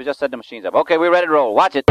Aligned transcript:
We 0.00 0.04
just 0.06 0.18
set 0.18 0.30
the 0.30 0.38
machines 0.38 0.64
up. 0.64 0.74
Okay, 0.74 0.96
we're 0.96 1.12
ready 1.12 1.26
to 1.26 1.32
roll. 1.34 1.54
Watch 1.54 1.76
it. 1.76 1.84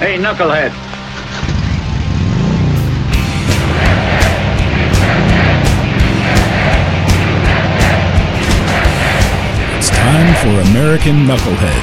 Hey, 0.00 0.18
knucklehead. 0.18 0.72
It's 9.78 9.90
time 9.90 10.34
for 10.42 10.68
American 10.68 11.26
Knucklehead, 11.26 11.82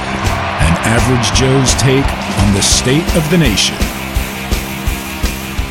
an 0.59 0.75
average 0.91 1.31
Joe's 1.39 1.73
take 1.75 2.05
on 2.43 2.53
the 2.53 2.61
state 2.61 3.15
of 3.15 3.31
the 3.31 3.37
nation. 3.37 3.92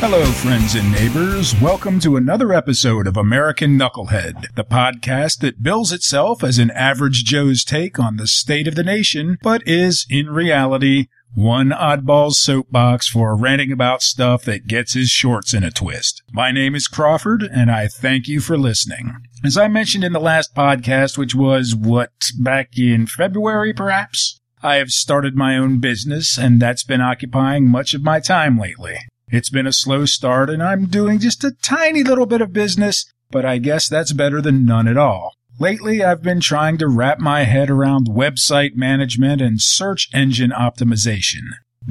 Hello, 0.05 0.25
friends 0.25 0.75
and 0.75 0.91
neighbors. 0.91 1.55
Welcome 1.61 2.01
to 2.01 2.17
another 2.17 2.53
episode 2.53 3.07
of 3.07 3.17
American 3.17 3.79
Knucklehead, 3.79 4.53
the 4.57 4.65
podcast 4.65 5.39
that 5.43 5.63
bills 5.63 5.93
itself 5.93 6.43
as 6.43 6.59
an 6.59 6.73
average 6.73 7.23
Joe's 7.23 7.63
take 7.63 8.01
on 8.01 8.17
the 8.17 8.27
state 8.27 8.67
of 8.67 8.75
the 8.75 8.83
nation, 8.83 9.39
but 9.43 9.63
is, 9.65 10.05
in 10.11 10.29
reality, 10.29 11.07
one 11.37 11.71
oddball's 11.71 12.41
soapbox 12.41 13.09
for 13.09 13.37
ranting 13.37 13.71
about 13.71 14.03
stuff 14.03 14.43
that 14.43 14.67
gets 14.67 14.95
his 14.95 15.09
shorts 15.09 15.55
in 15.55 15.63
a 15.63 15.71
twist. 15.71 16.21
My 16.33 16.51
name 16.51 16.75
is 16.75 16.89
Crawford, 16.89 17.45
and 17.45 17.71
I 17.71 17.87
thank 17.87 18.27
you 18.27 18.41
for 18.41 18.59
listening. 18.59 19.19
As 19.45 19.57
I 19.57 19.69
mentioned 19.69 20.03
in 20.03 20.13
the 20.13 20.19
last 20.19 20.53
podcast, 20.53 21.17
which 21.17 21.37
was, 21.37 21.77
what, 21.77 22.11
back 22.41 22.77
in 22.77 23.07
February 23.07 23.73
perhaps? 23.73 24.41
I 24.65 24.77
have 24.77 24.91
started 24.91 25.37
my 25.37 25.57
own 25.57 25.79
business, 25.79 26.37
and 26.37 26.61
that's 26.61 26.83
been 26.83 27.01
occupying 27.01 27.69
much 27.69 27.95
of 27.95 28.03
my 28.03 28.19
time 28.19 28.59
lately. 28.59 28.99
It's 29.33 29.49
been 29.49 29.67
a 29.67 29.73
slow 29.73 30.05
start, 30.05 30.51
and 30.51 30.63
I'm 30.63 30.89
doing 30.89 31.19
just 31.19 31.43
a 31.43 31.57
tiny 31.63 32.03
little 32.03 32.27
bit 32.27 32.43
of 32.43 32.53
business, 32.53 33.11
but 33.31 33.47
I 33.47 33.57
guess 33.57 33.89
that's 33.89 34.13
better 34.13 34.43
than 34.43 34.67
none 34.67 34.87
at 34.87 34.99
all. 34.99 35.33
Lately, 35.59 36.05
I've 36.05 36.23
been 36.23 36.41
trying 36.41 36.77
to 36.79 36.87
wrap 36.87 37.19
my 37.19 37.45
head 37.45 37.71
around 37.71 38.09
website 38.09 38.75
management 38.75 39.41
and 39.41 39.59
search 39.59 40.11
engine 40.13 40.51
optimization. 40.51 41.45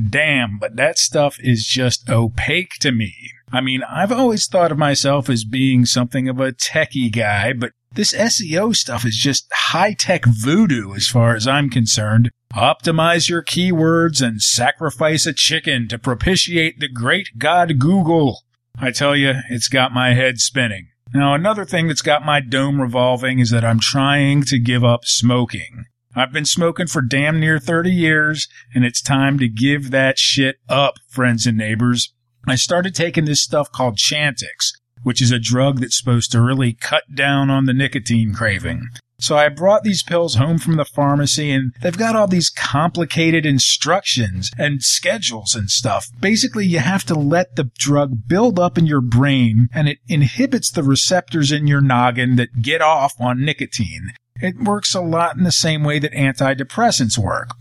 Damn, 0.09 0.59
but 0.59 0.75
that 0.75 0.99
stuff 0.99 1.37
is 1.39 1.65
just 1.65 2.07
opaque 2.07 2.73
to 2.79 2.91
me. 2.91 3.15
I 3.51 3.59
mean, 3.59 3.81
I've 3.89 4.11
always 4.11 4.45
thought 4.45 4.71
of 4.71 4.77
myself 4.77 5.27
as 5.27 5.43
being 5.43 5.87
something 5.87 6.29
of 6.29 6.39
a 6.39 6.51
techie 6.51 7.11
guy, 7.11 7.53
but 7.53 7.71
this 7.93 8.13
SEO 8.13 8.75
stuff 8.75 9.05
is 9.05 9.17
just 9.17 9.47
high 9.53 9.93
tech 9.93 10.23
voodoo 10.25 10.93
as 10.93 11.07
far 11.07 11.35
as 11.35 11.47
I'm 11.47 11.69
concerned. 11.69 12.31
Optimize 12.53 13.29
your 13.29 13.43
keywords 13.43 14.25
and 14.25 14.41
sacrifice 14.41 15.25
a 15.25 15.33
chicken 15.33 15.87
to 15.89 15.99
propitiate 15.99 16.79
the 16.79 16.89
great 16.89 17.29
god 17.37 17.79
Google. 17.79 18.43
I 18.79 18.91
tell 18.91 19.15
you, 19.15 19.33
it's 19.49 19.67
got 19.67 19.93
my 19.93 20.13
head 20.13 20.39
spinning. 20.39 20.87
Now, 21.13 21.33
another 21.33 21.65
thing 21.65 21.87
that's 21.87 22.01
got 22.01 22.25
my 22.25 22.39
dome 22.39 22.79
revolving 22.79 23.39
is 23.39 23.49
that 23.49 23.65
I'm 23.65 23.79
trying 23.79 24.43
to 24.43 24.57
give 24.57 24.83
up 24.83 25.03
smoking. 25.03 25.85
I've 26.15 26.31
been 26.31 26.45
smoking 26.45 26.87
for 26.87 27.01
damn 27.01 27.39
near 27.39 27.59
30 27.59 27.91
years, 27.91 28.47
and 28.73 28.85
it's 28.85 29.01
time 29.01 29.37
to 29.39 29.49
give 29.49 29.91
that 29.91 30.17
shit 30.17 30.57
up, 30.69 30.95
friends 31.09 31.45
and 31.45 31.57
neighbors. 31.57 32.13
I 32.47 32.55
started 32.55 32.95
taking 32.95 33.25
this 33.25 33.43
stuff 33.43 33.71
called 33.71 33.97
Chantix, 33.97 34.71
which 35.03 35.21
is 35.21 35.31
a 35.31 35.39
drug 35.39 35.79
that's 35.79 35.97
supposed 35.97 36.31
to 36.31 36.41
really 36.41 36.73
cut 36.73 37.03
down 37.13 37.49
on 37.49 37.65
the 37.65 37.73
nicotine 37.73 38.33
craving. 38.33 38.89
So 39.21 39.37
I 39.37 39.49
brought 39.49 39.83
these 39.83 40.01
pills 40.01 40.35
home 40.35 40.57
from 40.57 40.77
the 40.77 40.85
pharmacy 40.85 41.51
and 41.51 41.73
they've 41.83 41.95
got 41.95 42.15
all 42.15 42.27
these 42.27 42.49
complicated 42.49 43.45
instructions 43.45 44.49
and 44.57 44.81
schedules 44.81 45.53
and 45.53 45.69
stuff. 45.69 46.07
Basically, 46.19 46.65
you 46.65 46.79
have 46.79 47.03
to 47.05 47.13
let 47.13 47.55
the 47.55 47.69
drug 47.77 48.27
build 48.27 48.57
up 48.57 48.79
in 48.79 48.87
your 48.87 48.99
brain 48.99 49.69
and 49.75 49.87
it 49.87 49.99
inhibits 50.07 50.71
the 50.71 50.81
receptors 50.81 51.51
in 51.51 51.67
your 51.67 51.81
noggin 51.81 52.35
that 52.37 52.63
get 52.63 52.81
off 52.81 53.13
on 53.19 53.45
nicotine. 53.45 54.13
It 54.41 54.57
works 54.57 54.95
a 54.95 55.01
lot 55.01 55.37
in 55.37 55.43
the 55.43 55.51
same 55.51 55.83
way 55.83 55.99
that 55.99 56.13
antidepressants 56.13 57.15
work. 57.15 57.51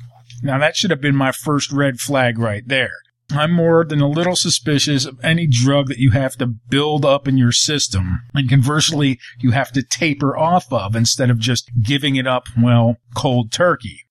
Now 0.43 0.59
that 0.59 0.77
should 0.77 0.91
have 0.91 1.03
been 1.03 1.17
my 1.17 1.31
first 1.31 1.71
red 1.73 2.01
flag 2.01 2.39
right 2.39 2.67
there. 2.67 2.95
I'm 3.33 3.53
more 3.53 3.85
than 3.85 4.01
a 4.01 4.09
little 4.09 4.37
suspicious 4.37 5.05
of 5.05 5.19
any 5.23 5.47
drug 5.47 5.89
that 5.89 5.99
you 5.99 6.11
have 6.11 6.37
to 6.37 6.47
build 6.47 7.05
up 7.05 7.29
in 7.29 7.37
your 7.37 7.53
system 7.53 8.23
and 8.35 8.49
conversely 8.49 9.19
you 9.39 9.51
have 9.53 9.73
to 9.73 9.83
taper 9.83 10.37
off 10.37 10.73
of 10.73 10.97
instead 10.97 11.31
of 11.31 11.39
just 11.39 11.71
giving 11.83 12.17
it 12.17 12.27
up, 12.27 12.47
well, 12.61 12.97
cold 13.15 13.53
turkey. 13.53 14.07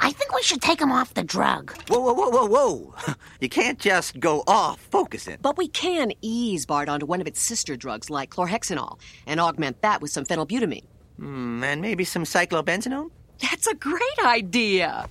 I 0.00 0.10
think 0.10 0.34
we 0.34 0.42
should 0.42 0.60
take 0.60 0.80
him 0.80 0.90
off 0.90 1.14
the 1.14 1.22
drug. 1.22 1.72
Whoa, 1.88 2.00
whoa, 2.00 2.12
whoa, 2.12 2.30
whoa, 2.30 2.46
whoa. 2.46 2.94
You 3.40 3.48
can't 3.48 3.78
just 3.78 4.20
go 4.20 4.42
off 4.46 4.88
Focusyn. 4.90 5.38
But 5.40 5.56
we 5.56 5.68
can 5.68 6.12
ease 6.22 6.66
Bart 6.66 6.88
onto 6.88 7.06
one 7.06 7.20
of 7.20 7.26
its 7.26 7.40
sister 7.40 7.76
drugs 7.76 8.10
like 8.10 8.30
chlorhexanol 8.30 8.98
and 9.26 9.40
augment 9.40 9.82
that 9.82 10.00
with 10.00 10.10
some 10.10 10.24
phenylbutamine. 10.24 10.86
Hmm, 11.18 11.62
and 11.62 11.80
maybe 11.80 12.04
some 12.04 12.24
cyclobenzenone? 12.24 13.10
That's 13.40 13.66
a 13.66 13.74
great 13.74 14.18
idea. 14.24 15.06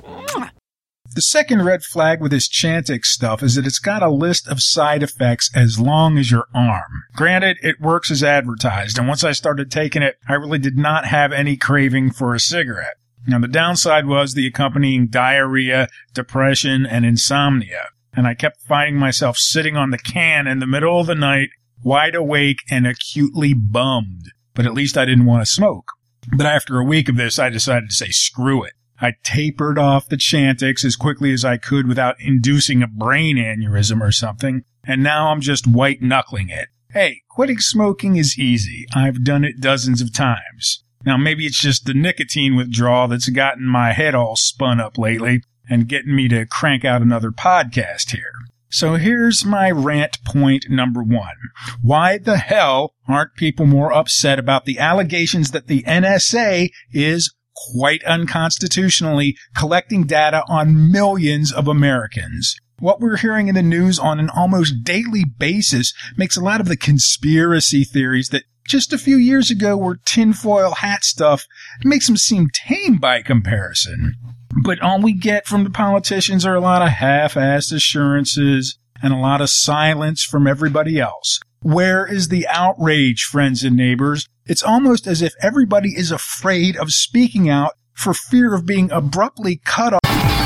The 1.14 1.22
second 1.22 1.66
red 1.66 1.84
flag 1.84 2.22
with 2.22 2.32
this 2.32 2.48
Chantix 2.48 3.06
stuff 3.06 3.44
is 3.44 3.56
that 3.56 3.68
it's 3.68 3.80
got 3.80 4.02
a 4.02 4.10
list 4.10 4.48
of 4.48 4.62
side 4.62 5.04
effects 5.04 5.52
as 5.54 5.78
long 5.78 6.18
as 6.18 6.32
your 6.32 6.48
arm. 6.54 7.04
Granted, 7.16 7.58
it 7.62 7.82
works 7.82 8.10
as 8.10 8.24
advertised, 8.24 8.98
and 8.98 9.10
once 9.10 9.24
I 9.24 9.34
started 9.34 9.70
taking 9.70 10.04
it, 10.04 10.16
I 10.30 10.34
really 10.36 10.60
did 10.60 10.78
not 10.78 11.06
have 11.06 11.34
any 11.34 11.58
craving 11.58 12.12
for 12.12 12.34
a 12.34 12.40
cigarette. 12.40 12.96
Now, 13.28 13.40
the 13.40 13.50
downside 13.50 14.06
was 14.06 14.34
the 14.34 14.48
accompanying 14.48 15.08
diarrhea, 15.08 15.90
depression, 16.14 16.86
and 16.86 17.06
insomnia. 17.06 17.90
And 18.14 18.26
I 18.26 18.34
kept 18.34 18.62
finding 18.62 18.98
myself 18.98 19.38
sitting 19.38 19.76
on 19.76 19.92
the 19.92 19.98
can 19.98 20.48
in 20.48 20.60
the 20.60 20.68
middle 20.68 21.00
of 21.00 21.08
the 21.08 21.16
night, 21.16 21.50
wide 21.84 22.16
awake 22.16 22.60
and 22.70 22.88
acutely 22.88 23.54
bummed. 23.54 24.32
But 24.54 24.66
at 24.66 24.74
least 24.74 24.98
I 24.98 25.06
didn't 25.06 25.26
want 25.26 25.42
to 25.42 25.52
smoke. 25.52 25.92
But 26.36 26.46
after 26.46 26.80
a 26.80 26.86
week 26.86 27.10
of 27.10 27.18
this, 27.18 27.38
I 27.38 27.50
decided 27.50 27.90
to 27.90 27.96
say 27.96 28.10
screw 28.10 28.64
it. 28.64 28.74
I 29.02 29.16
tapered 29.24 29.80
off 29.80 30.08
the 30.08 30.16
Chantix 30.16 30.86
as 30.86 30.96
quickly 30.96 31.34
as 31.34 31.44
I 31.44 31.58
could 31.58 31.88
without 31.88 32.22
inducing 32.22 32.84
a 32.84 32.88
brain 32.88 33.38
aneurysm 33.38 34.00
or 34.00 34.12
something, 34.12 34.64
and 34.84 35.02
now 35.02 35.32
I'm 35.32 35.42
just 35.42 35.66
white 35.66 36.04
knuckling 36.04 36.50
it. 36.50 36.70
Hey, 36.92 37.22
quitting 37.30 37.60
smoking 37.60 38.16
is 38.16 38.38
easy. 38.38 38.86
I've 38.94 39.24
done 39.24 39.44
it 39.44 39.60
dozens 39.60 40.02
of 40.02 40.14
times. 40.14 40.84
Now 41.04 41.18
maybe 41.18 41.48
it's 41.48 41.60
just 41.60 41.86
the 41.86 41.96
nicotine 41.96 42.56
withdrawal 42.56 43.08
that's 43.08 43.30
gotten 43.30 43.66
my 43.66 43.94
head 43.94 44.14
all 44.14 44.36
spun 44.36 44.80
up 44.80 45.00
lately 45.00 45.42
and 45.68 45.88
getting 45.88 46.16
me 46.16 46.28
to 46.28 46.46
crank 46.46 46.86
out 46.86 47.02
another 47.02 47.32
podcast 47.32 48.12
here. 48.12 48.34
So 48.70 48.96
here's 48.96 49.44
my 49.44 49.72
rant 49.72 50.24
point 50.24 50.68
number 50.70 51.02
one. 51.02 51.36
Why 51.82 52.18
the 52.18 52.38
hell 52.38 52.94
aren't 53.08 53.36
people 53.36 53.66
more 53.66 53.92
upset 53.92 54.38
about 54.40 54.66
the 54.66 54.80
allegations 54.80 55.52
that 55.52 55.68
the 55.68 55.84
NSA 55.84 56.70
is 56.94 57.34
quite 57.70 58.04
unconstitutionally 58.04 59.38
collecting 59.56 60.04
data 60.04 60.44
on 60.48 60.92
millions 60.92 61.52
of 61.52 61.68
Americans. 61.68 62.56
What 62.80 63.00
we're 63.00 63.18
hearing 63.18 63.48
in 63.48 63.56
the 63.56 63.62
news 63.62 64.00
on 64.00 64.20
an 64.20 64.30
almost 64.30 64.84
daily 64.84 65.24
basis 65.24 65.94
makes 66.18 66.36
a 66.36 66.42
lot 66.42 66.62
of 66.62 66.68
the 66.68 66.78
conspiracy 66.78 67.84
theories 67.84 68.30
that 68.30 68.44
just 68.68 68.94
a 68.94 68.98
few 68.98 69.18
years 69.18 69.52
ago 69.52 69.78
were 69.78 70.00
tinfoil 70.06 70.76
hat 70.76 71.04
stuff 71.04 71.46
it 71.80 71.88
makes 71.88 72.08
them 72.08 72.18
seem 72.18 72.50
tame 72.54 72.98
by 72.98 73.22
comparison. 73.22 74.16
But 74.64 74.82
all 74.82 75.02
we 75.02 75.14
get 75.14 75.46
from 75.46 75.64
the 75.64 75.70
politicians 75.70 76.46
are 76.46 76.56
a 76.56 76.62
lot 76.62 76.82
of 76.82 76.90
half-assed 76.90 77.72
assurances 77.72 78.78
and 79.02 79.14
a 79.14 79.18
lot 79.18 79.42
of 79.42 79.50
silence 79.50 80.24
from 80.24 80.48
everybody 80.48 81.00
else. 81.00 81.40
Where 81.64 82.08
is 82.08 82.30
the 82.30 82.48
outrage, 82.48 83.22
friends 83.26 83.64
and 83.64 83.78
neighbors? 83.78 84.28
It's 84.48 84.64
almost 84.64 85.06
as 85.06 85.22
if 85.22 85.36
everybody 85.40 85.90
is 85.90 86.12
afraid 86.12 86.76
of 86.76 86.92
speaking 86.92 87.50
out 87.50 87.74
for 87.94 88.16
fear 88.16 88.56
of 88.56 88.66
being 88.66 88.90
abruptly 88.92 89.62
cut 89.64 89.94
off. 89.94 90.41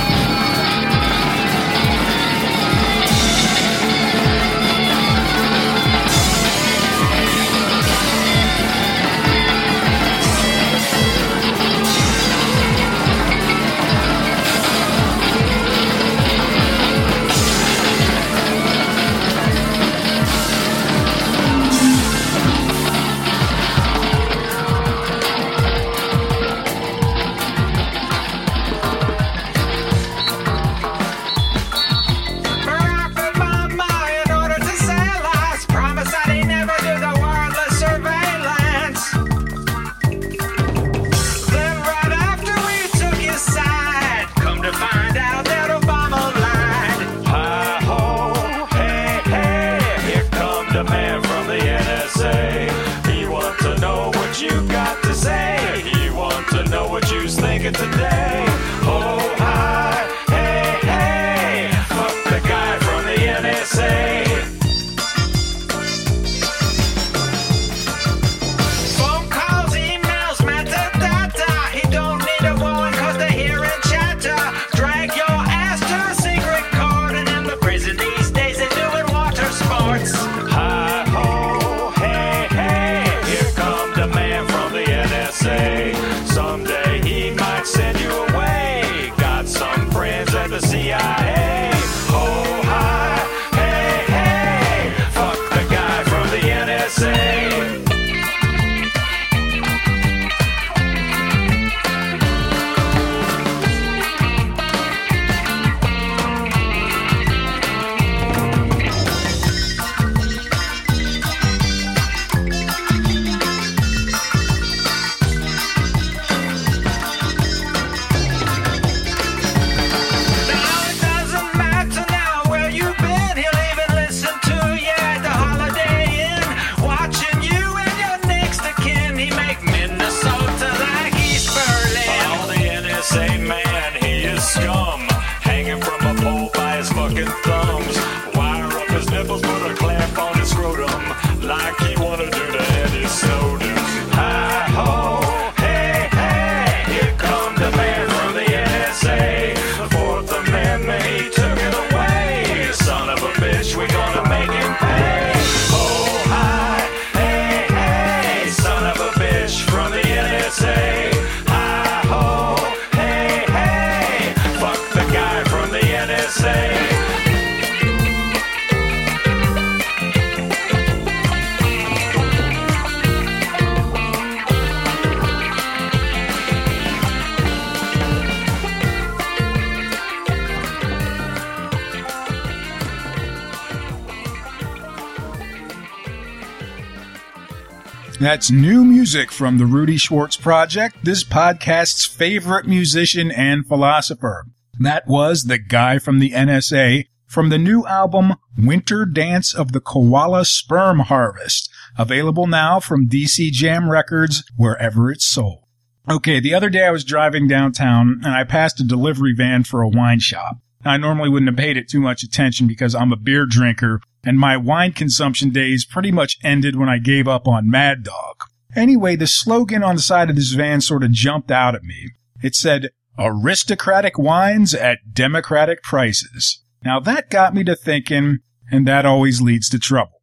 That's 188.25 188.49
new 188.49 188.83
music 188.83 189.31
from 189.31 189.59
the 189.59 189.67
Rudy 189.67 189.97
Schwartz 189.97 190.35
Project, 190.35 191.05
this 191.05 191.23
podcast's 191.23 192.07
favorite 192.07 192.65
musician 192.65 193.29
and 193.29 193.67
philosopher. 193.67 194.47
That 194.79 195.05
was 195.05 195.43
the 195.43 195.59
guy 195.59 195.99
from 195.99 196.17
the 196.17 196.31
NSA 196.31 197.05
from 197.27 197.49
the 197.49 197.59
new 197.59 197.85
album 197.85 198.33
Winter 198.57 199.05
Dance 199.05 199.53
of 199.53 199.73
the 199.73 199.79
Koala 199.79 200.43
Sperm 200.45 201.01
Harvest, 201.01 201.69
available 201.99 202.47
now 202.47 202.79
from 202.79 203.07
DC 203.07 203.51
Jam 203.51 203.91
Records 203.91 204.43
wherever 204.57 205.11
it's 205.11 205.27
sold. 205.27 205.61
Okay, 206.09 206.39
the 206.39 206.55
other 206.55 206.71
day 206.71 206.87
I 206.87 206.91
was 206.91 207.03
driving 207.03 207.47
downtown 207.47 208.21
and 208.23 208.33
I 208.33 208.43
passed 208.43 208.79
a 208.79 208.83
delivery 208.83 209.35
van 209.37 209.65
for 209.65 209.83
a 209.83 209.87
wine 209.87 210.19
shop. 210.19 210.57
I 210.83 210.97
normally 210.97 211.29
wouldn't 211.29 211.49
have 211.49 211.57
paid 211.57 211.77
it 211.77 211.87
too 211.87 212.01
much 212.01 212.23
attention 212.23 212.65
because 212.65 212.95
I'm 212.95 213.11
a 213.11 213.17
beer 213.17 213.45
drinker 213.45 214.01
and 214.25 214.39
my 214.39 214.57
wine 214.57 214.91
consumption 214.91 215.51
days 215.51 215.85
pretty 215.85 216.11
much 216.11 216.37
ended 216.43 216.75
when 216.75 216.89
I 216.89 216.97
gave 216.97 217.27
up 217.27 217.47
on 217.47 217.69
Mad 217.69 218.03
Dog. 218.03 218.37
Anyway, 218.75 219.15
the 219.15 219.27
slogan 219.27 219.83
on 219.83 219.95
the 219.95 220.01
side 220.01 220.29
of 220.29 220.35
this 220.35 220.51
van 220.51 220.81
sort 220.81 221.03
of 221.03 221.11
jumped 221.11 221.51
out 221.51 221.75
at 221.75 221.83
me. 221.83 222.09
It 222.43 222.55
said, 222.55 222.89
aristocratic 223.17 224.17
wines 224.17 224.73
at 224.73 225.13
democratic 225.13 225.81
prices. 225.81 226.61
Now 226.83 226.99
that 226.99 227.29
got 227.29 227.53
me 227.53 227.63
to 227.63 227.75
thinking, 227.75 228.39
and 228.69 228.87
that 228.87 229.05
always 229.05 229.41
leads 229.41 229.69
to 229.69 229.79
trouble. 229.79 230.21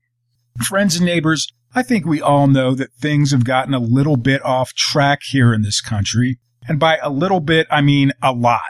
Friends 0.63 0.97
and 0.97 1.07
neighbors, 1.07 1.51
I 1.75 1.83
think 1.83 2.05
we 2.05 2.21
all 2.21 2.47
know 2.49 2.75
that 2.75 2.93
things 2.93 3.31
have 3.31 3.45
gotten 3.45 3.73
a 3.73 3.79
little 3.79 4.17
bit 4.17 4.45
off 4.45 4.75
track 4.75 5.21
here 5.23 5.55
in 5.55 5.63
this 5.63 5.81
country. 5.81 6.39
And 6.69 6.79
by 6.79 6.99
a 6.99 7.11
little 7.11 7.41
bit, 7.41 7.67
I 7.71 7.81
mean 7.81 8.13
a 8.23 8.33
lot. 8.33 8.61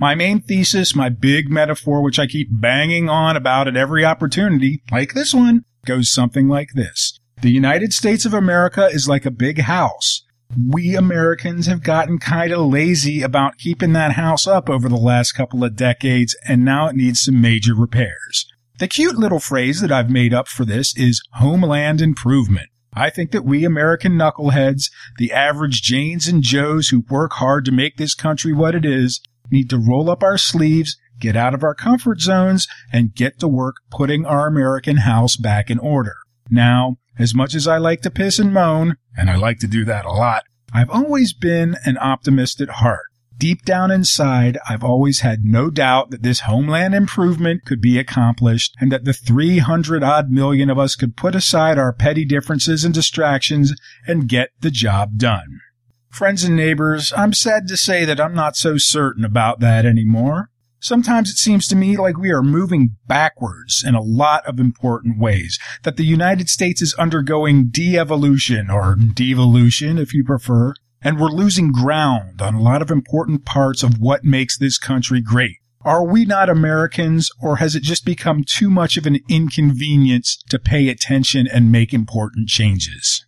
My 0.00 0.14
main 0.14 0.40
thesis, 0.40 0.94
my 0.94 1.08
big 1.08 1.50
metaphor, 1.50 2.02
which 2.02 2.20
I 2.20 2.28
keep 2.28 2.48
banging 2.52 3.08
on 3.08 3.36
about 3.36 3.66
at 3.66 3.76
every 3.76 4.04
opportunity, 4.04 4.80
like 4.92 5.12
this 5.12 5.34
one, 5.34 5.64
goes 5.84 6.12
something 6.12 6.48
like 6.48 6.68
this. 6.74 7.18
The 7.42 7.50
United 7.50 7.92
States 7.92 8.24
of 8.24 8.32
America 8.32 8.86
is 8.86 9.08
like 9.08 9.26
a 9.26 9.30
big 9.32 9.62
house. 9.62 10.24
We 10.68 10.94
Americans 10.94 11.66
have 11.66 11.82
gotten 11.82 12.18
kind 12.18 12.52
of 12.52 12.66
lazy 12.66 13.22
about 13.22 13.58
keeping 13.58 13.92
that 13.94 14.12
house 14.12 14.46
up 14.46 14.70
over 14.70 14.88
the 14.88 14.96
last 14.96 15.32
couple 15.32 15.64
of 15.64 15.74
decades, 15.74 16.36
and 16.46 16.64
now 16.64 16.86
it 16.86 16.96
needs 16.96 17.22
some 17.22 17.40
major 17.40 17.74
repairs. 17.74 18.46
The 18.78 18.86
cute 18.86 19.16
little 19.16 19.40
phrase 19.40 19.80
that 19.80 19.90
I've 19.90 20.10
made 20.10 20.32
up 20.32 20.46
for 20.46 20.64
this 20.64 20.96
is 20.96 21.20
homeland 21.32 22.00
improvement. 22.00 22.68
I 22.94 23.10
think 23.10 23.32
that 23.32 23.44
we 23.44 23.64
American 23.64 24.12
knuckleheads, 24.12 24.90
the 25.18 25.32
average 25.32 25.82
Janes 25.82 26.28
and 26.28 26.42
Joes 26.42 26.90
who 26.90 27.04
work 27.10 27.32
hard 27.34 27.64
to 27.64 27.72
make 27.72 27.96
this 27.96 28.14
country 28.14 28.52
what 28.52 28.76
it 28.76 28.84
is, 28.84 29.20
need 29.50 29.70
to 29.70 29.78
roll 29.78 30.10
up 30.10 30.22
our 30.22 30.38
sleeves, 30.38 30.96
get 31.18 31.36
out 31.36 31.54
of 31.54 31.62
our 31.62 31.74
comfort 31.74 32.20
zones, 32.20 32.68
and 32.92 33.14
get 33.14 33.38
to 33.40 33.48
work 33.48 33.76
putting 33.90 34.24
our 34.24 34.46
American 34.46 34.98
house 34.98 35.36
back 35.36 35.70
in 35.70 35.78
order. 35.78 36.16
Now, 36.50 36.96
as 37.18 37.34
much 37.34 37.54
as 37.54 37.66
I 37.66 37.78
like 37.78 38.02
to 38.02 38.10
piss 38.10 38.38
and 38.38 38.54
moan, 38.54 38.96
and 39.16 39.28
I 39.28 39.36
like 39.36 39.58
to 39.60 39.66
do 39.66 39.84
that 39.86 40.04
a 40.04 40.12
lot, 40.12 40.44
I've 40.72 40.90
always 40.90 41.32
been 41.32 41.76
an 41.84 41.98
optimist 42.00 42.60
at 42.60 42.68
heart. 42.68 43.06
Deep 43.38 43.64
down 43.64 43.92
inside, 43.92 44.58
I've 44.68 44.82
always 44.82 45.20
had 45.20 45.44
no 45.44 45.70
doubt 45.70 46.10
that 46.10 46.24
this 46.24 46.40
homeland 46.40 46.94
improvement 46.94 47.64
could 47.64 47.80
be 47.80 47.96
accomplished 47.96 48.74
and 48.80 48.90
that 48.90 49.04
the 49.04 49.12
300 49.12 50.02
odd 50.02 50.30
million 50.30 50.68
of 50.68 50.78
us 50.78 50.96
could 50.96 51.16
put 51.16 51.36
aside 51.36 51.78
our 51.78 51.92
petty 51.92 52.24
differences 52.24 52.84
and 52.84 52.92
distractions 52.92 53.74
and 54.08 54.28
get 54.28 54.50
the 54.60 54.72
job 54.72 55.18
done. 55.18 55.60
Friends 56.10 56.42
and 56.42 56.56
neighbors, 56.56 57.12
I'm 57.16 57.32
sad 57.32 57.68
to 57.68 57.76
say 57.76 58.04
that 58.04 58.20
I'm 58.20 58.34
not 58.34 58.56
so 58.56 58.76
certain 58.76 59.24
about 59.24 59.60
that 59.60 59.84
anymore. 59.84 60.50
Sometimes 60.80 61.28
it 61.30 61.36
seems 61.36 61.68
to 61.68 61.76
me 61.76 61.96
like 61.96 62.16
we 62.16 62.30
are 62.30 62.42
moving 62.42 62.96
backwards 63.06 63.84
in 63.86 63.94
a 63.94 64.02
lot 64.02 64.46
of 64.46 64.58
important 64.58 65.18
ways, 65.18 65.58
that 65.82 65.96
the 65.96 66.06
United 66.06 66.48
States 66.48 66.80
is 66.80 66.94
undergoing 66.94 67.68
de-evolution 67.68 68.70
or 68.70 68.96
devolution 68.96 69.98
if 69.98 70.14
you 70.14 70.24
prefer, 70.24 70.72
and 71.02 71.20
we're 71.20 71.28
losing 71.28 71.72
ground 71.72 72.40
on 72.40 72.54
a 72.54 72.62
lot 72.62 72.80
of 72.80 72.90
important 72.90 73.44
parts 73.44 73.82
of 73.82 73.98
what 74.00 74.24
makes 74.24 74.56
this 74.56 74.78
country 74.78 75.20
great. 75.20 75.56
Are 75.82 76.04
we 76.04 76.24
not 76.24 76.48
Americans, 76.48 77.30
or 77.40 77.56
has 77.56 77.76
it 77.76 77.82
just 77.82 78.04
become 78.04 78.44
too 78.44 78.70
much 78.70 78.96
of 78.96 79.06
an 79.06 79.18
inconvenience 79.28 80.42
to 80.48 80.58
pay 80.58 80.88
attention 80.88 81.46
and 81.46 81.70
make 81.70 81.92
important 81.92 82.48
changes? 82.48 83.26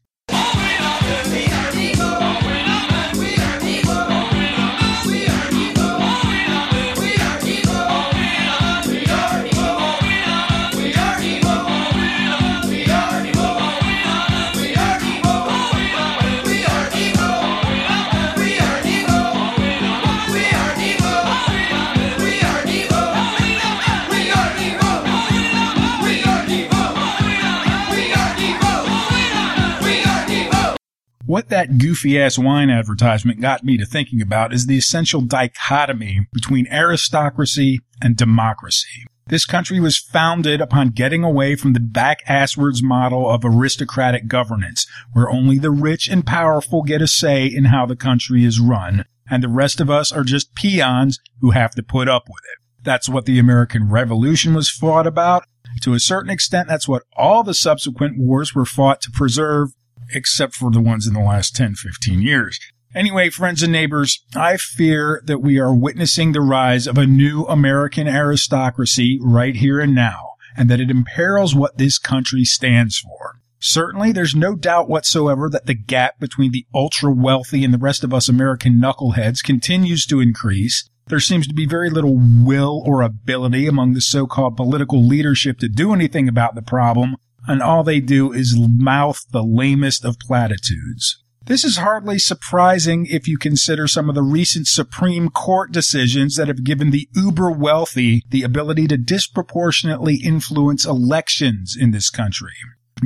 What 31.30 31.48
that 31.50 31.78
goofy 31.78 32.20
ass 32.20 32.40
wine 32.40 32.70
advertisement 32.70 33.40
got 33.40 33.62
me 33.62 33.78
to 33.78 33.86
thinking 33.86 34.20
about 34.20 34.52
is 34.52 34.66
the 34.66 34.76
essential 34.76 35.20
dichotomy 35.20 36.26
between 36.32 36.66
aristocracy 36.72 37.78
and 38.02 38.16
democracy. 38.16 39.06
This 39.28 39.44
country 39.46 39.78
was 39.78 39.96
founded 39.96 40.60
upon 40.60 40.88
getting 40.88 41.22
away 41.22 41.54
from 41.54 41.72
the 41.72 41.78
back 41.78 42.26
asswards 42.26 42.82
model 42.82 43.30
of 43.30 43.44
aristocratic 43.44 44.26
governance, 44.26 44.88
where 45.12 45.30
only 45.30 45.60
the 45.60 45.70
rich 45.70 46.08
and 46.08 46.26
powerful 46.26 46.82
get 46.82 47.00
a 47.00 47.06
say 47.06 47.46
in 47.46 47.66
how 47.66 47.86
the 47.86 47.94
country 47.94 48.44
is 48.44 48.58
run, 48.58 49.04
and 49.30 49.40
the 49.40 49.48
rest 49.48 49.80
of 49.80 49.88
us 49.88 50.10
are 50.10 50.24
just 50.24 50.56
peons 50.56 51.20
who 51.40 51.52
have 51.52 51.76
to 51.76 51.82
put 51.84 52.08
up 52.08 52.24
with 52.28 52.42
it. 52.42 52.58
That's 52.82 53.08
what 53.08 53.26
the 53.26 53.38
American 53.38 53.88
Revolution 53.88 54.52
was 54.52 54.68
fought 54.68 55.06
about. 55.06 55.44
To 55.82 55.94
a 55.94 56.00
certain 56.00 56.30
extent, 56.30 56.66
that's 56.66 56.88
what 56.88 57.04
all 57.16 57.44
the 57.44 57.54
subsequent 57.54 58.18
wars 58.18 58.52
were 58.52 58.64
fought 58.64 59.00
to 59.02 59.12
preserve, 59.12 59.68
except 60.12 60.54
for 60.54 60.70
the 60.70 60.80
ones 60.80 61.06
in 61.06 61.14
the 61.14 61.20
last 61.20 61.56
10, 61.56 61.74
15 61.74 62.22
years. 62.22 62.58
Anyway, 62.94 63.30
friends 63.30 63.62
and 63.62 63.72
neighbors, 63.72 64.24
I 64.34 64.56
fear 64.56 65.22
that 65.26 65.38
we 65.38 65.58
are 65.60 65.72
witnessing 65.72 66.32
the 66.32 66.40
rise 66.40 66.88
of 66.88 66.98
a 66.98 67.06
new 67.06 67.44
American 67.44 68.08
aristocracy 68.08 69.18
right 69.22 69.54
here 69.54 69.78
and 69.78 69.94
now, 69.94 70.30
and 70.56 70.68
that 70.68 70.80
it 70.80 70.90
imperils 70.90 71.54
what 71.54 71.78
this 71.78 72.00
country 72.00 72.44
stands 72.44 72.98
for. 72.98 73.36
Certainly, 73.60 74.12
there's 74.12 74.34
no 74.34 74.56
doubt 74.56 74.88
whatsoever 74.88 75.48
that 75.50 75.66
the 75.66 75.74
gap 75.74 76.18
between 76.18 76.50
the 76.50 76.66
ultra 76.74 77.12
wealthy 77.12 77.62
and 77.62 77.72
the 77.72 77.78
rest 77.78 78.02
of 78.02 78.12
us 78.12 78.28
American 78.28 78.80
knuckleheads 78.80 79.44
continues 79.44 80.04
to 80.06 80.18
increase. 80.18 80.88
There 81.06 81.20
seems 81.20 81.46
to 81.46 81.54
be 81.54 81.66
very 81.66 81.90
little 81.90 82.18
will 82.18 82.82
or 82.86 83.02
ability 83.02 83.66
among 83.66 83.92
the 83.92 84.00
so-called 84.00 84.56
political 84.56 85.04
leadership 85.04 85.58
to 85.58 85.68
do 85.68 85.92
anything 85.92 86.28
about 86.28 86.54
the 86.54 86.62
problem, 86.62 87.16
and 87.46 87.62
all 87.62 87.82
they 87.82 88.00
do 88.00 88.32
is 88.32 88.58
mouth 88.58 89.24
the 89.30 89.42
lamest 89.42 90.04
of 90.04 90.18
platitudes. 90.18 91.22
This 91.46 91.64
is 91.64 91.78
hardly 91.78 92.18
surprising 92.18 93.06
if 93.06 93.26
you 93.26 93.38
consider 93.38 93.88
some 93.88 94.08
of 94.08 94.14
the 94.14 94.22
recent 94.22 94.68
Supreme 94.68 95.30
Court 95.30 95.72
decisions 95.72 96.36
that 96.36 96.48
have 96.48 96.64
given 96.64 96.90
the 96.90 97.08
uber 97.14 97.50
wealthy 97.50 98.22
the 98.28 98.42
ability 98.42 98.86
to 98.88 98.96
disproportionately 98.96 100.16
influence 100.16 100.84
elections 100.84 101.76
in 101.78 101.90
this 101.90 102.10
country. 102.10 102.52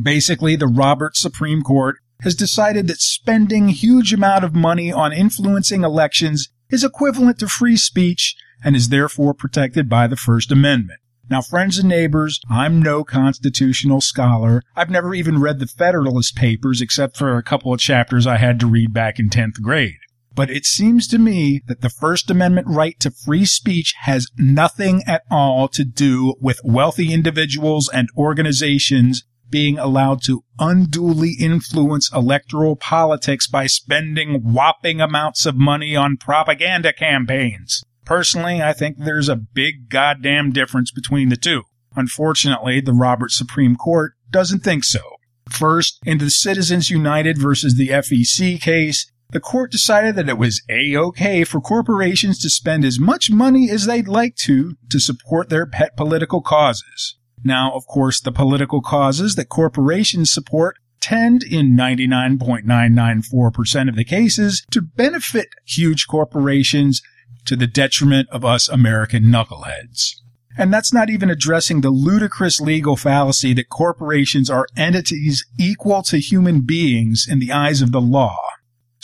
Basically, 0.02 0.56
the 0.56 0.66
Roberts 0.66 1.20
Supreme 1.20 1.62
Court 1.62 1.96
has 2.22 2.34
decided 2.34 2.88
that 2.88 3.00
spending 3.00 3.68
huge 3.68 4.12
amount 4.12 4.44
of 4.44 4.54
money 4.54 4.92
on 4.92 5.12
influencing 5.12 5.84
elections 5.84 6.48
is 6.70 6.84
equivalent 6.84 7.38
to 7.38 7.48
free 7.48 7.76
speech 7.76 8.34
and 8.64 8.74
is 8.74 8.88
therefore 8.88 9.34
protected 9.34 9.88
by 9.88 10.06
the 10.06 10.16
First 10.16 10.50
Amendment. 10.50 11.00
Now, 11.30 11.40
friends 11.40 11.78
and 11.78 11.88
neighbors, 11.88 12.40
I'm 12.50 12.82
no 12.82 13.02
constitutional 13.02 14.00
scholar. 14.00 14.62
I've 14.76 14.90
never 14.90 15.14
even 15.14 15.40
read 15.40 15.58
the 15.58 15.66
Federalist 15.66 16.36
Papers 16.36 16.82
except 16.82 17.16
for 17.16 17.36
a 17.36 17.42
couple 17.42 17.72
of 17.72 17.80
chapters 17.80 18.26
I 18.26 18.36
had 18.36 18.60
to 18.60 18.66
read 18.66 18.92
back 18.92 19.18
in 19.18 19.30
10th 19.30 19.60
grade. 19.62 19.96
But 20.34 20.50
it 20.50 20.66
seems 20.66 21.06
to 21.08 21.18
me 21.18 21.62
that 21.66 21.80
the 21.80 21.88
First 21.88 22.30
Amendment 22.30 22.66
right 22.68 22.98
to 23.00 23.10
free 23.10 23.44
speech 23.44 23.94
has 24.00 24.28
nothing 24.36 25.02
at 25.06 25.22
all 25.30 25.68
to 25.68 25.84
do 25.84 26.34
with 26.40 26.60
wealthy 26.64 27.12
individuals 27.12 27.88
and 27.92 28.08
organizations 28.16 29.22
being 29.48 29.78
allowed 29.78 30.20
to 30.24 30.42
unduly 30.58 31.36
influence 31.38 32.12
electoral 32.12 32.74
politics 32.74 33.46
by 33.46 33.66
spending 33.66 34.40
whopping 34.42 35.00
amounts 35.00 35.46
of 35.46 35.56
money 35.56 35.94
on 35.94 36.16
propaganda 36.16 36.92
campaigns. 36.92 37.84
Personally, 38.04 38.62
I 38.62 38.73
think 38.73 38.99
there's 38.99 39.28
a 39.28 39.37
big 39.37 39.88
goddamn 39.88 40.52
difference 40.52 40.90
between 40.90 41.28
the 41.28 41.37
two. 41.37 41.62
Unfortunately, 41.96 42.80
the 42.80 42.92
Roberts 42.92 43.37
Supreme 43.37 43.76
Court 43.76 44.14
doesn't 44.30 44.61
think 44.61 44.84
so. 44.84 45.00
First, 45.49 45.99
in 46.04 46.18
the 46.18 46.30
Citizens 46.30 46.90
United 46.90 47.38
versus 47.38 47.76
the 47.76 47.88
FEC 47.88 48.61
case, 48.61 49.11
the 49.30 49.40
court 49.40 49.73
decided 49.73 50.16
that 50.16 50.28
it 50.28 50.38
was 50.38 50.62
a-okay 50.68 51.44
for 51.44 51.61
corporations 51.61 52.38
to 52.40 52.50
spend 52.50 52.84
as 52.84 53.00
much 53.00 53.30
money 53.30 53.70
as 53.70 53.87
they'd 53.87 54.08
like 54.08 54.37
to 54.37 54.76
to 54.90 55.00
support 55.00 55.49
their 55.49 55.66
pet 55.66 55.96
political 55.96 56.40
causes. 56.40 57.16
Now, 57.42 57.73
of 57.73 57.87
course, 57.87 58.20
the 58.20 58.32
political 58.32 58.80
causes 58.80 59.34
that 59.34 59.49
corporations 59.49 60.32
support 60.32 60.76
tend 61.00 61.42
in 61.42 61.76
99.994% 61.76 63.88
of 63.88 63.96
the 63.96 64.04
cases 64.04 64.64
to 64.70 64.80
benefit 64.80 65.49
huge 65.64 66.06
corporations 66.06 67.02
to 67.44 67.56
the 67.56 67.66
detriment 67.66 68.28
of 68.30 68.44
us 68.44 68.68
American 68.68 69.24
knuckleheads. 69.24 70.16
And 70.56 70.72
that's 70.72 70.92
not 70.92 71.10
even 71.10 71.30
addressing 71.30 71.80
the 71.80 71.90
ludicrous 71.90 72.60
legal 72.60 72.96
fallacy 72.96 73.52
that 73.54 73.68
corporations 73.68 74.48
are 74.48 74.68
entities 74.76 75.44
equal 75.58 76.02
to 76.04 76.18
human 76.18 76.60
beings 76.60 77.26
in 77.28 77.40
the 77.40 77.50
eyes 77.50 77.82
of 77.82 77.90
the 77.90 78.00
law. 78.00 78.38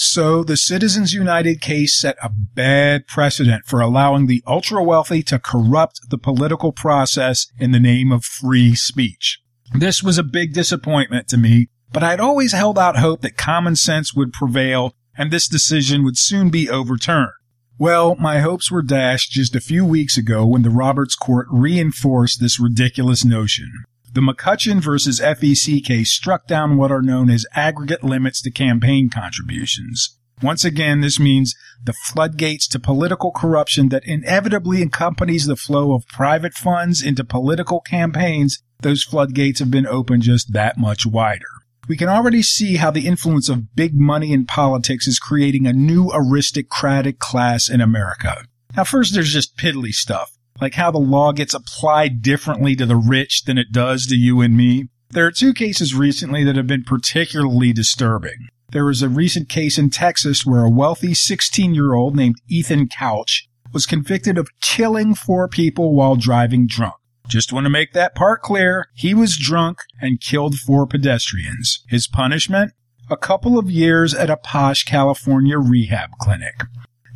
So 0.02 0.44
the 0.44 0.56
Citizens 0.56 1.12
United 1.12 1.60
case 1.60 2.00
set 2.00 2.16
a 2.22 2.30
bad 2.30 3.06
precedent 3.06 3.66
for 3.66 3.80
allowing 3.80 4.26
the 4.26 4.42
ultra 4.46 4.82
wealthy 4.82 5.22
to 5.24 5.38
corrupt 5.38 6.08
the 6.08 6.16
political 6.16 6.72
process 6.72 7.46
in 7.58 7.72
the 7.72 7.80
name 7.80 8.10
of 8.10 8.24
free 8.24 8.74
speech. 8.74 9.40
This 9.74 10.02
was 10.02 10.16
a 10.16 10.22
big 10.22 10.54
disappointment 10.54 11.28
to 11.28 11.36
me, 11.36 11.68
but 11.92 12.02
I'd 12.02 12.20
always 12.20 12.52
held 12.52 12.78
out 12.78 12.96
hope 12.96 13.20
that 13.20 13.36
common 13.36 13.76
sense 13.76 14.14
would 14.14 14.32
prevail 14.32 14.94
and 15.18 15.30
this 15.30 15.46
decision 15.46 16.02
would 16.04 16.16
soon 16.16 16.48
be 16.48 16.70
overturned. 16.70 17.32
Well, 17.80 18.14
my 18.16 18.40
hopes 18.40 18.70
were 18.70 18.82
dashed 18.82 19.30
just 19.30 19.56
a 19.56 19.60
few 19.60 19.86
weeks 19.86 20.18
ago 20.18 20.44
when 20.44 20.60
the 20.60 20.68
Roberts 20.68 21.14
Court 21.14 21.46
reinforced 21.50 22.38
this 22.38 22.60
ridiculous 22.60 23.24
notion. 23.24 23.72
The 24.12 24.20
McCutcheon 24.20 24.82
versus 24.82 25.18
FEC 25.18 25.82
case 25.82 26.12
struck 26.12 26.46
down 26.46 26.76
what 26.76 26.92
are 26.92 27.00
known 27.00 27.30
as 27.30 27.46
aggregate 27.54 28.04
limits 28.04 28.42
to 28.42 28.50
campaign 28.50 29.08
contributions. 29.08 30.18
Once 30.42 30.62
again, 30.62 31.00
this 31.00 31.18
means 31.18 31.54
the 31.82 31.94
floodgates 31.94 32.68
to 32.68 32.78
political 32.78 33.30
corruption 33.30 33.88
that 33.88 34.04
inevitably 34.04 34.82
accompanies 34.82 35.46
the 35.46 35.56
flow 35.56 35.94
of 35.94 36.06
private 36.06 36.52
funds 36.52 37.02
into 37.02 37.24
political 37.24 37.80
campaigns, 37.80 38.62
those 38.82 39.02
floodgates 39.02 39.58
have 39.58 39.70
been 39.70 39.86
opened 39.86 40.22
just 40.22 40.52
that 40.52 40.76
much 40.76 41.06
wider. 41.06 41.59
We 41.90 41.96
can 41.96 42.08
already 42.08 42.44
see 42.44 42.76
how 42.76 42.92
the 42.92 43.08
influence 43.08 43.48
of 43.48 43.74
big 43.74 43.98
money 43.98 44.32
in 44.32 44.46
politics 44.46 45.08
is 45.08 45.18
creating 45.18 45.66
a 45.66 45.72
new 45.72 46.08
aristocratic 46.14 47.18
class 47.18 47.68
in 47.68 47.80
America. 47.80 48.44
Now, 48.76 48.84
first, 48.84 49.12
there's 49.12 49.32
just 49.32 49.56
piddly 49.56 49.90
stuff, 49.90 50.30
like 50.60 50.74
how 50.74 50.92
the 50.92 50.98
law 50.98 51.32
gets 51.32 51.52
applied 51.52 52.22
differently 52.22 52.76
to 52.76 52.86
the 52.86 52.94
rich 52.94 53.42
than 53.42 53.58
it 53.58 53.72
does 53.72 54.06
to 54.06 54.14
you 54.14 54.40
and 54.40 54.56
me. 54.56 54.86
There 55.08 55.26
are 55.26 55.32
two 55.32 55.52
cases 55.52 55.92
recently 55.92 56.44
that 56.44 56.54
have 56.54 56.68
been 56.68 56.84
particularly 56.84 57.72
disturbing. 57.72 58.46
There 58.70 58.84
was 58.84 59.02
a 59.02 59.08
recent 59.08 59.48
case 59.48 59.76
in 59.76 59.90
Texas 59.90 60.46
where 60.46 60.62
a 60.62 60.70
wealthy 60.70 61.12
16 61.12 61.74
year 61.74 61.94
old 61.94 62.14
named 62.14 62.36
Ethan 62.48 62.86
Couch 62.86 63.48
was 63.72 63.84
convicted 63.84 64.38
of 64.38 64.60
killing 64.60 65.16
four 65.16 65.48
people 65.48 65.96
while 65.96 66.14
driving 66.14 66.68
drunk. 66.68 66.99
Just 67.30 67.52
want 67.52 67.64
to 67.64 67.70
make 67.70 67.92
that 67.92 68.16
part 68.16 68.42
clear. 68.42 68.88
He 68.92 69.14
was 69.14 69.38
drunk 69.38 69.78
and 70.00 70.20
killed 70.20 70.56
four 70.56 70.84
pedestrians. 70.84 71.84
His 71.88 72.08
punishment? 72.08 72.72
A 73.08 73.16
couple 73.16 73.56
of 73.56 73.70
years 73.70 74.12
at 74.12 74.30
a 74.30 74.36
posh 74.36 74.82
California 74.82 75.56
rehab 75.56 76.10
clinic. 76.20 76.64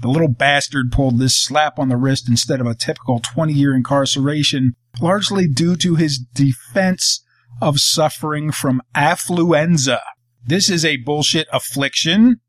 The 0.01 0.09
little 0.09 0.29
bastard 0.29 0.93
pulled 0.93 1.19
this 1.19 1.37
slap 1.37 1.81
on 1.81 1.89
the 1.89 1.97
wrist 1.97 2.29
instead 2.29 2.61
of 2.61 2.67
a 2.69 2.77
typical 2.77 3.19
20 3.19 3.53
year 3.53 3.75
incarceration, 3.75 4.77
largely 5.01 5.49
due 5.49 5.75
to 5.77 5.97
his 5.97 6.19
defense 6.19 7.25
of 7.61 7.81
suffering 7.81 8.53
from 8.53 8.83
affluenza. 8.95 9.99
This 10.45 10.71
is 10.71 10.85
a 10.85 10.99
bullshit 10.99 11.49
affliction, 11.53 12.41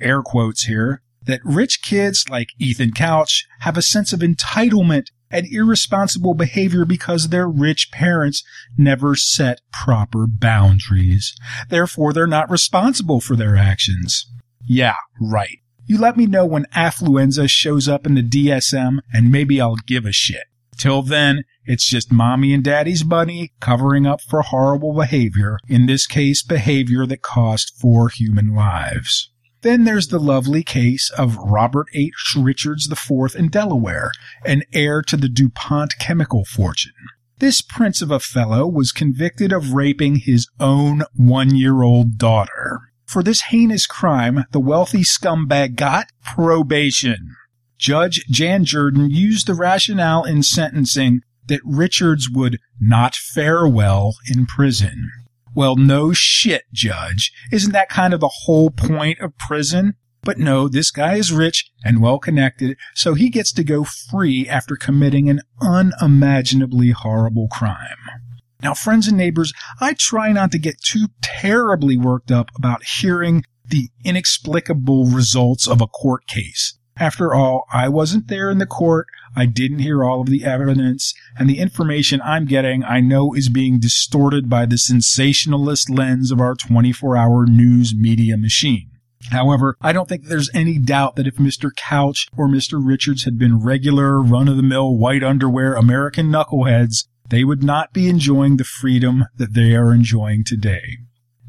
air 0.00 0.22
quotes 0.22 0.64
here, 0.64 1.02
that 1.26 1.40
rich 1.44 1.82
kids 1.82 2.24
like 2.30 2.48
Ethan 2.58 2.92
Couch 2.92 3.46
have 3.60 3.76
a 3.76 3.82
sense 3.82 4.14
of 4.14 4.20
entitlement 4.20 5.08
and 5.30 5.46
irresponsible 5.50 6.34
behavior 6.34 6.84
because 6.84 7.28
their 7.28 7.48
rich 7.48 7.90
parents 7.92 8.42
never 8.76 9.14
set 9.14 9.60
proper 9.72 10.26
boundaries. 10.26 11.34
Therefore, 11.68 12.12
they're 12.12 12.26
not 12.26 12.50
responsible 12.50 13.20
for 13.20 13.36
their 13.36 13.56
actions. 13.56 14.30
Yeah, 14.64 14.96
right. 15.20 15.58
You 15.86 15.98
let 15.98 16.16
me 16.16 16.26
know 16.26 16.46
when 16.46 16.66
affluenza 16.74 17.48
shows 17.48 17.88
up 17.88 18.06
in 18.06 18.14
the 18.14 18.22
DSM 18.22 19.00
and 19.12 19.32
maybe 19.32 19.60
I'll 19.60 19.76
give 19.86 20.06
a 20.06 20.12
shit. 20.12 20.44
Till 20.76 21.02
then, 21.02 21.44
it's 21.64 21.86
just 21.86 22.10
mommy 22.10 22.54
and 22.54 22.64
daddy's 22.64 23.04
money 23.04 23.52
covering 23.60 24.06
up 24.06 24.20
for 24.22 24.40
horrible 24.42 24.94
behavior, 24.94 25.58
in 25.68 25.86
this 25.86 26.06
case, 26.06 26.42
behavior 26.42 27.06
that 27.06 27.22
cost 27.22 27.76
four 27.78 28.08
human 28.08 28.54
lives. 28.54 29.29
Then 29.62 29.84
there's 29.84 30.08
the 30.08 30.18
lovely 30.18 30.62
case 30.62 31.10
of 31.10 31.36
Robert 31.36 31.88
H. 31.94 32.34
Richards 32.36 32.90
IV 32.90 33.34
in 33.36 33.48
Delaware, 33.48 34.12
an 34.46 34.62
heir 34.72 35.02
to 35.02 35.16
the 35.16 35.28
DuPont 35.28 35.98
chemical 35.98 36.44
fortune. 36.44 36.92
This 37.40 37.60
prince 37.60 38.00
of 38.02 38.10
a 38.10 38.20
fellow 38.20 38.66
was 38.66 38.92
convicted 38.92 39.52
of 39.52 39.72
raping 39.72 40.16
his 40.16 40.48
own 40.58 41.02
one 41.14 41.54
year 41.54 41.82
old 41.82 42.16
daughter. 42.16 42.80
For 43.06 43.22
this 43.22 43.42
heinous 43.44 43.86
crime, 43.86 44.44
the 44.52 44.60
wealthy 44.60 45.02
scumbag 45.02 45.74
got 45.74 46.06
probation. 46.24 47.34
Judge 47.76 48.24
Jan 48.30 48.64
Jurden 48.64 49.10
used 49.10 49.46
the 49.46 49.54
rationale 49.54 50.24
in 50.24 50.42
sentencing 50.42 51.22
that 51.46 51.60
Richards 51.64 52.28
would 52.30 52.60
not 52.78 53.14
fare 53.14 53.66
well 53.66 54.14
in 54.26 54.46
prison. 54.46 55.10
Well, 55.54 55.76
no 55.76 56.12
shit, 56.12 56.64
Judge. 56.72 57.32
Isn't 57.50 57.72
that 57.72 57.88
kind 57.88 58.14
of 58.14 58.20
the 58.20 58.28
whole 58.28 58.70
point 58.70 59.20
of 59.20 59.36
prison? 59.36 59.94
But 60.22 60.38
no, 60.38 60.68
this 60.68 60.90
guy 60.90 61.14
is 61.14 61.32
rich 61.32 61.70
and 61.82 62.02
well 62.02 62.18
connected, 62.18 62.76
so 62.94 63.14
he 63.14 63.30
gets 63.30 63.52
to 63.52 63.64
go 63.64 63.84
free 63.84 64.46
after 64.48 64.76
committing 64.76 65.30
an 65.30 65.40
unimaginably 65.62 66.90
horrible 66.90 67.48
crime. 67.48 67.96
Now, 68.62 68.74
friends 68.74 69.08
and 69.08 69.16
neighbors, 69.16 69.54
I 69.80 69.94
try 69.94 70.32
not 70.32 70.52
to 70.52 70.58
get 70.58 70.82
too 70.82 71.06
terribly 71.22 71.96
worked 71.96 72.30
up 72.30 72.50
about 72.54 72.84
hearing 72.84 73.44
the 73.64 73.88
inexplicable 74.04 75.06
results 75.06 75.66
of 75.66 75.80
a 75.80 75.86
court 75.86 76.26
case. 76.26 76.78
After 77.00 77.32
all, 77.34 77.64
I 77.72 77.88
wasn't 77.88 78.28
there 78.28 78.50
in 78.50 78.58
the 78.58 78.66
court, 78.66 79.06
I 79.34 79.46
didn't 79.46 79.78
hear 79.78 80.04
all 80.04 80.20
of 80.20 80.26
the 80.26 80.44
evidence, 80.44 81.14
and 81.38 81.48
the 81.48 81.58
information 81.58 82.20
I'm 82.22 82.44
getting 82.44 82.84
I 82.84 83.00
know 83.00 83.32
is 83.32 83.48
being 83.48 83.80
distorted 83.80 84.50
by 84.50 84.66
the 84.66 84.76
sensationalist 84.76 85.88
lens 85.88 86.30
of 86.30 86.40
our 86.40 86.54
24 86.54 87.16
hour 87.16 87.46
news 87.46 87.94
media 87.96 88.36
machine. 88.36 88.90
However, 89.30 89.76
I 89.80 89.92
don't 89.92 90.10
think 90.10 90.26
there's 90.26 90.50
any 90.52 90.78
doubt 90.78 91.16
that 91.16 91.26
if 91.26 91.36
Mr. 91.36 91.70
Couch 91.74 92.28
or 92.36 92.48
Mr. 92.48 92.78
Richards 92.84 93.24
had 93.24 93.38
been 93.38 93.60
regular, 93.60 94.20
run 94.20 94.48
of 94.48 94.58
the 94.58 94.62
mill, 94.62 94.94
white 94.94 95.24
underwear 95.24 95.74
American 95.74 96.26
knuckleheads, 96.26 97.06
they 97.30 97.44
would 97.44 97.62
not 97.62 97.94
be 97.94 98.10
enjoying 98.10 98.58
the 98.58 98.64
freedom 98.64 99.24
that 99.36 99.54
they 99.54 99.74
are 99.74 99.94
enjoying 99.94 100.44
today. 100.44 100.98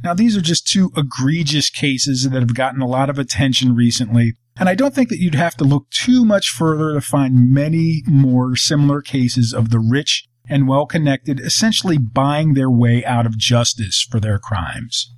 Now, 0.02 0.14
these 0.14 0.38
are 0.38 0.42
just 0.42 0.66
two 0.66 0.92
egregious 0.96 1.70
cases 1.70 2.24
that 2.30 2.40
have 2.40 2.56
gotten 2.56 2.82
a 2.82 2.88
lot 2.88 3.10
of 3.10 3.20
attention 3.20 3.76
recently, 3.76 4.34
and 4.62 4.70
I 4.70 4.76
don't 4.76 4.94
think 4.94 5.10
that 5.10 5.18
you'd 5.18 5.34
have 5.34 5.56
to 5.56 5.64
look 5.64 5.90
too 5.90 6.24
much 6.24 6.52
further 6.52 6.94
to 6.94 7.02
find 7.02 7.52
many 7.52 8.04
more 8.06 8.56
similar 8.56 9.02
cases 9.02 9.56
of 9.56 9.72
the 9.72 9.80
rich 9.80 10.28
and 10.48 10.68
well 10.68 10.86
connected 10.86 11.40
essentially 11.40 11.98
buying 11.98 12.54
their 12.54 12.70
way 12.70 13.04
out 13.04 13.26
of 13.26 13.40
justice 13.40 14.04
for 14.08 14.20
their 14.20 14.38
crimes. 14.38 15.12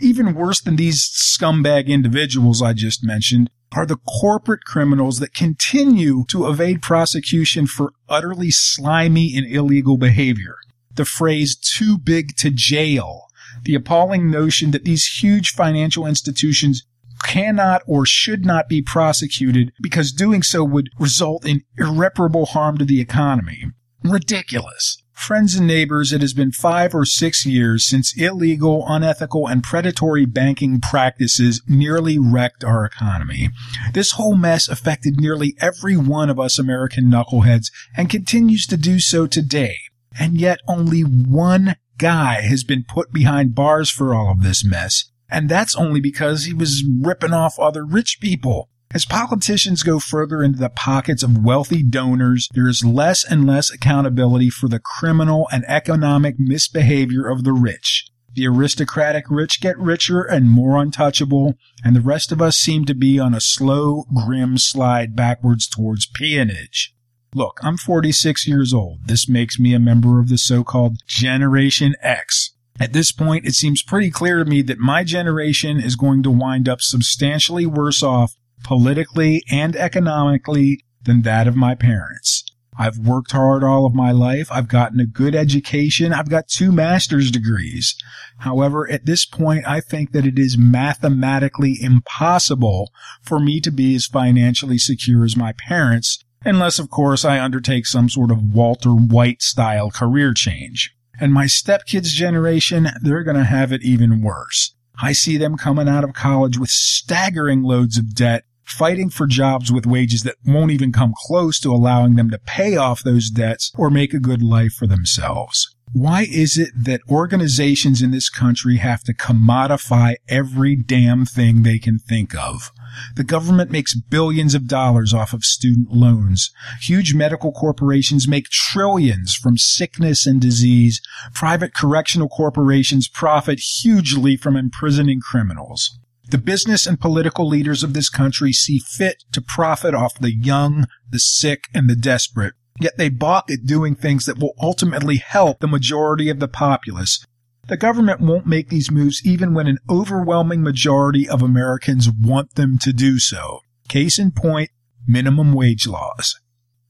Even 0.00 0.34
worse 0.34 0.62
than 0.62 0.76
these 0.76 1.10
scumbag 1.10 1.88
individuals 1.88 2.62
I 2.62 2.72
just 2.72 3.04
mentioned 3.04 3.50
are 3.76 3.84
the 3.84 3.98
corporate 3.98 4.64
criminals 4.64 5.18
that 5.18 5.34
continue 5.34 6.24
to 6.28 6.48
evade 6.48 6.80
prosecution 6.80 7.66
for 7.66 7.92
utterly 8.08 8.50
slimy 8.50 9.36
and 9.36 9.46
illegal 9.46 9.98
behavior. 9.98 10.56
The 10.94 11.04
phrase 11.04 11.54
too 11.54 11.98
big 11.98 12.34
to 12.38 12.50
jail, 12.50 13.26
the 13.62 13.74
appalling 13.74 14.30
notion 14.30 14.70
that 14.70 14.84
these 14.84 15.20
huge 15.20 15.50
financial 15.50 16.06
institutions 16.06 16.86
cannot 17.22 17.82
or 17.86 18.06
should 18.06 18.44
not 18.44 18.68
be 18.68 18.82
prosecuted 18.82 19.72
because 19.80 20.12
doing 20.12 20.42
so 20.42 20.64
would 20.64 20.90
result 20.98 21.46
in 21.46 21.62
irreparable 21.78 22.46
harm 22.46 22.78
to 22.78 22.84
the 22.84 23.00
economy. 23.00 23.66
Ridiculous. 24.04 25.02
Friends 25.16 25.54
and 25.54 25.66
neighbors, 25.66 26.12
it 26.12 26.20
has 26.20 26.34
been 26.34 26.52
five 26.52 26.94
or 26.94 27.06
six 27.06 27.46
years 27.46 27.86
since 27.86 28.14
illegal, 28.16 28.84
unethical, 28.86 29.48
and 29.48 29.64
predatory 29.64 30.26
banking 30.26 30.78
practices 30.78 31.62
nearly 31.66 32.18
wrecked 32.18 32.62
our 32.62 32.84
economy. 32.84 33.48
This 33.94 34.12
whole 34.12 34.36
mess 34.36 34.68
affected 34.68 35.18
nearly 35.18 35.56
every 35.58 35.96
one 35.96 36.28
of 36.28 36.38
us 36.38 36.58
American 36.58 37.10
knuckleheads 37.10 37.72
and 37.96 38.10
continues 38.10 38.66
to 38.66 38.76
do 38.76 39.00
so 39.00 39.26
today. 39.26 39.78
And 40.18 40.38
yet 40.38 40.60
only 40.68 41.00
one 41.00 41.76
guy 41.98 42.42
has 42.42 42.62
been 42.62 42.84
put 42.86 43.10
behind 43.10 43.54
bars 43.54 43.88
for 43.88 44.14
all 44.14 44.30
of 44.30 44.42
this 44.42 44.64
mess. 44.64 45.10
And 45.28 45.48
that's 45.48 45.76
only 45.76 46.00
because 46.00 46.44
he 46.44 46.54
was 46.54 46.84
ripping 47.00 47.32
off 47.32 47.58
other 47.58 47.84
rich 47.84 48.18
people. 48.20 48.68
As 48.94 49.04
politicians 49.04 49.82
go 49.82 49.98
further 49.98 50.42
into 50.42 50.58
the 50.58 50.70
pockets 50.70 51.22
of 51.22 51.44
wealthy 51.44 51.82
donors, 51.82 52.48
there 52.54 52.68
is 52.68 52.84
less 52.84 53.24
and 53.24 53.46
less 53.46 53.70
accountability 53.70 54.48
for 54.48 54.68
the 54.68 54.78
criminal 54.78 55.48
and 55.50 55.64
economic 55.66 56.36
misbehavior 56.38 57.28
of 57.28 57.42
the 57.42 57.52
rich. 57.52 58.08
The 58.34 58.46
aristocratic 58.46 59.24
rich 59.28 59.60
get 59.60 59.78
richer 59.78 60.22
and 60.22 60.50
more 60.50 60.76
untouchable, 60.76 61.54
and 61.82 61.96
the 61.96 62.00
rest 62.00 62.30
of 62.30 62.40
us 62.40 62.56
seem 62.56 62.84
to 62.84 62.94
be 62.94 63.18
on 63.18 63.34
a 63.34 63.40
slow, 63.40 64.04
grim 64.14 64.56
slide 64.56 65.16
backwards 65.16 65.66
towards 65.66 66.06
peonage. 66.06 66.94
Look, 67.34 67.58
I'm 67.62 67.76
46 67.76 68.46
years 68.46 68.72
old. 68.72 69.08
This 69.08 69.28
makes 69.28 69.58
me 69.58 69.74
a 69.74 69.80
member 69.80 70.20
of 70.20 70.28
the 70.28 70.38
so-called 70.38 70.98
Generation 71.06 71.94
X. 72.00 72.52
At 72.78 72.92
this 72.92 73.10
point, 73.10 73.46
it 73.46 73.54
seems 73.54 73.82
pretty 73.82 74.10
clear 74.10 74.38
to 74.38 74.44
me 74.44 74.62
that 74.62 74.78
my 74.78 75.02
generation 75.02 75.80
is 75.80 75.96
going 75.96 76.22
to 76.24 76.30
wind 76.30 76.68
up 76.68 76.80
substantially 76.80 77.66
worse 77.66 78.02
off 78.02 78.34
politically 78.64 79.42
and 79.50 79.74
economically 79.76 80.84
than 81.02 81.22
that 81.22 81.46
of 81.46 81.56
my 81.56 81.74
parents. 81.74 82.44
I've 82.78 82.98
worked 82.98 83.32
hard 83.32 83.64
all 83.64 83.86
of 83.86 83.94
my 83.94 84.12
life. 84.12 84.48
I've 84.52 84.68
gotten 84.68 85.00
a 85.00 85.06
good 85.06 85.34
education. 85.34 86.12
I've 86.12 86.28
got 86.28 86.48
two 86.48 86.70
master's 86.70 87.30
degrees. 87.30 87.96
However, 88.38 88.90
at 88.90 89.06
this 89.06 89.24
point, 89.24 89.66
I 89.66 89.80
think 89.80 90.12
that 90.12 90.26
it 90.26 90.38
is 90.38 90.58
mathematically 90.58 91.78
impossible 91.80 92.90
for 93.22 93.40
me 93.40 93.60
to 93.60 93.70
be 93.70 93.94
as 93.94 94.04
financially 94.06 94.76
secure 94.76 95.24
as 95.24 95.36
my 95.36 95.54
parents, 95.66 96.22
unless, 96.44 96.78
of 96.78 96.90
course, 96.90 97.24
I 97.24 97.40
undertake 97.40 97.86
some 97.86 98.10
sort 98.10 98.30
of 98.30 98.54
Walter 98.54 98.90
White 98.90 99.40
style 99.40 99.90
career 99.90 100.34
change. 100.34 100.94
And 101.20 101.32
my 101.32 101.46
stepkids' 101.46 102.08
generation, 102.08 102.88
they're 103.00 103.24
going 103.24 103.36
to 103.36 103.44
have 103.44 103.72
it 103.72 103.82
even 103.82 104.22
worse. 104.22 104.74
I 105.00 105.12
see 105.12 105.36
them 105.36 105.56
coming 105.56 105.88
out 105.88 106.04
of 106.04 106.14
college 106.14 106.58
with 106.58 106.70
staggering 106.70 107.62
loads 107.62 107.98
of 107.98 108.14
debt, 108.14 108.44
fighting 108.66 109.10
for 109.10 109.26
jobs 109.26 109.72
with 109.72 109.86
wages 109.86 110.22
that 110.22 110.36
won't 110.44 110.70
even 110.70 110.92
come 110.92 111.14
close 111.16 111.58
to 111.60 111.72
allowing 111.72 112.14
them 112.16 112.30
to 112.30 112.38
pay 112.38 112.76
off 112.76 113.02
those 113.02 113.30
debts 113.30 113.72
or 113.76 113.90
make 113.90 114.12
a 114.12 114.20
good 114.20 114.42
life 114.42 114.72
for 114.72 114.86
themselves. 114.86 115.74
Why 115.92 116.26
is 116.30 116.58
it 116.58 116.70
that 116.76 117.00
organizations 117.08 118.02
in 118.02 118.10
this 118.10 118.28
country 118.28 118.76
have 118.76 119.02
to 119.04 119.14
commodify 119.14 120.16
every 120.28 120.76
damn 120.76 121.24
thing 121.24 121.62
they 121.62 121.78
can 121.78 121.98
think 121.98 122.34
of? 122.34 122.72
The 123.14 123.24
government 123.24 123.70
makes 123.70 123.94
billions 123.94 124.54
of 124.54 124.66
dollars 124.66 125.14
off 125.14 125.32
of 125.32 125.44
student 125.44 125.92
loans. 125.92 126.50
Huge 126.80 127.14
medical 127.14 127.52
corporations 127.52 128.26
make 128.26 128.48
trillions 128.48 129.34
from 129.34 129.58
sickness 129.58 130.26
and 130.26 130.40
disease. 130.40 131.00
Private 131.34 131.72
correctional 131.72 132.28
corporations 132.28 133.08
profit 133.08 133.60
hugely 133.60 134.36
from 134.36 134.56
imprisoning 134.56 135.20
criminals. 135.20 135.98
The 136.28 136.38
business 136.38 136.86
and 136.86 137.00
political 137.00 137.46
leaders 137.46 137.84
of 137.84 137.94
this 137.94 138.08
country 138.08 138.52
see 138.52 138.80
fit 138.80 139.22
to 139.32 139.40
profit 139.40 139.94
off 139.94 140.18
the 140.18 140.34
young, 140.34 140.86
the 141.08 141.20
sick, 141.20 141.64
and 141.72 141.88
the 141.88 141.94
desperate. 141.94 142.54
Yet 142.80 142.98
they 142.98 143.08
balk 143.08 143.50
at 143.50 143.64
doing 143.64 143.94
things 143.94 144.26
that 144.26 144.38
will 144.38 144.54
ultimately 144.60 145.16
help 145.16 145.60
the 145.60 145.68
majority 145.68 146.28
of 146.28 146.40
the 146.40 146.48
populace. 146.48 147.24
The 147.68 147.76
government 147.76 148.20
won't 148.20 148.46
make 148.46 148.68
these 148.68 148.90
moves 148.90 149.22
even 149.24 149.54
when 149.54 149.66
an 149.66 149.78
overwhelming 149.88 150.62
majority 150.62 151.28
of 151.28 151.42
Americans 151.42 152.10
want 152.10 152.54
them 152.54 152.78
to 152.78 152.92
do 152.92 153.18
so. 153.18 153.60
Case 153.88 154.18
in 154.18 154.32
point, 154.32 154.70
minimum 155.06 155.52
wage 155.52 155.86
laws. 155.86 156.40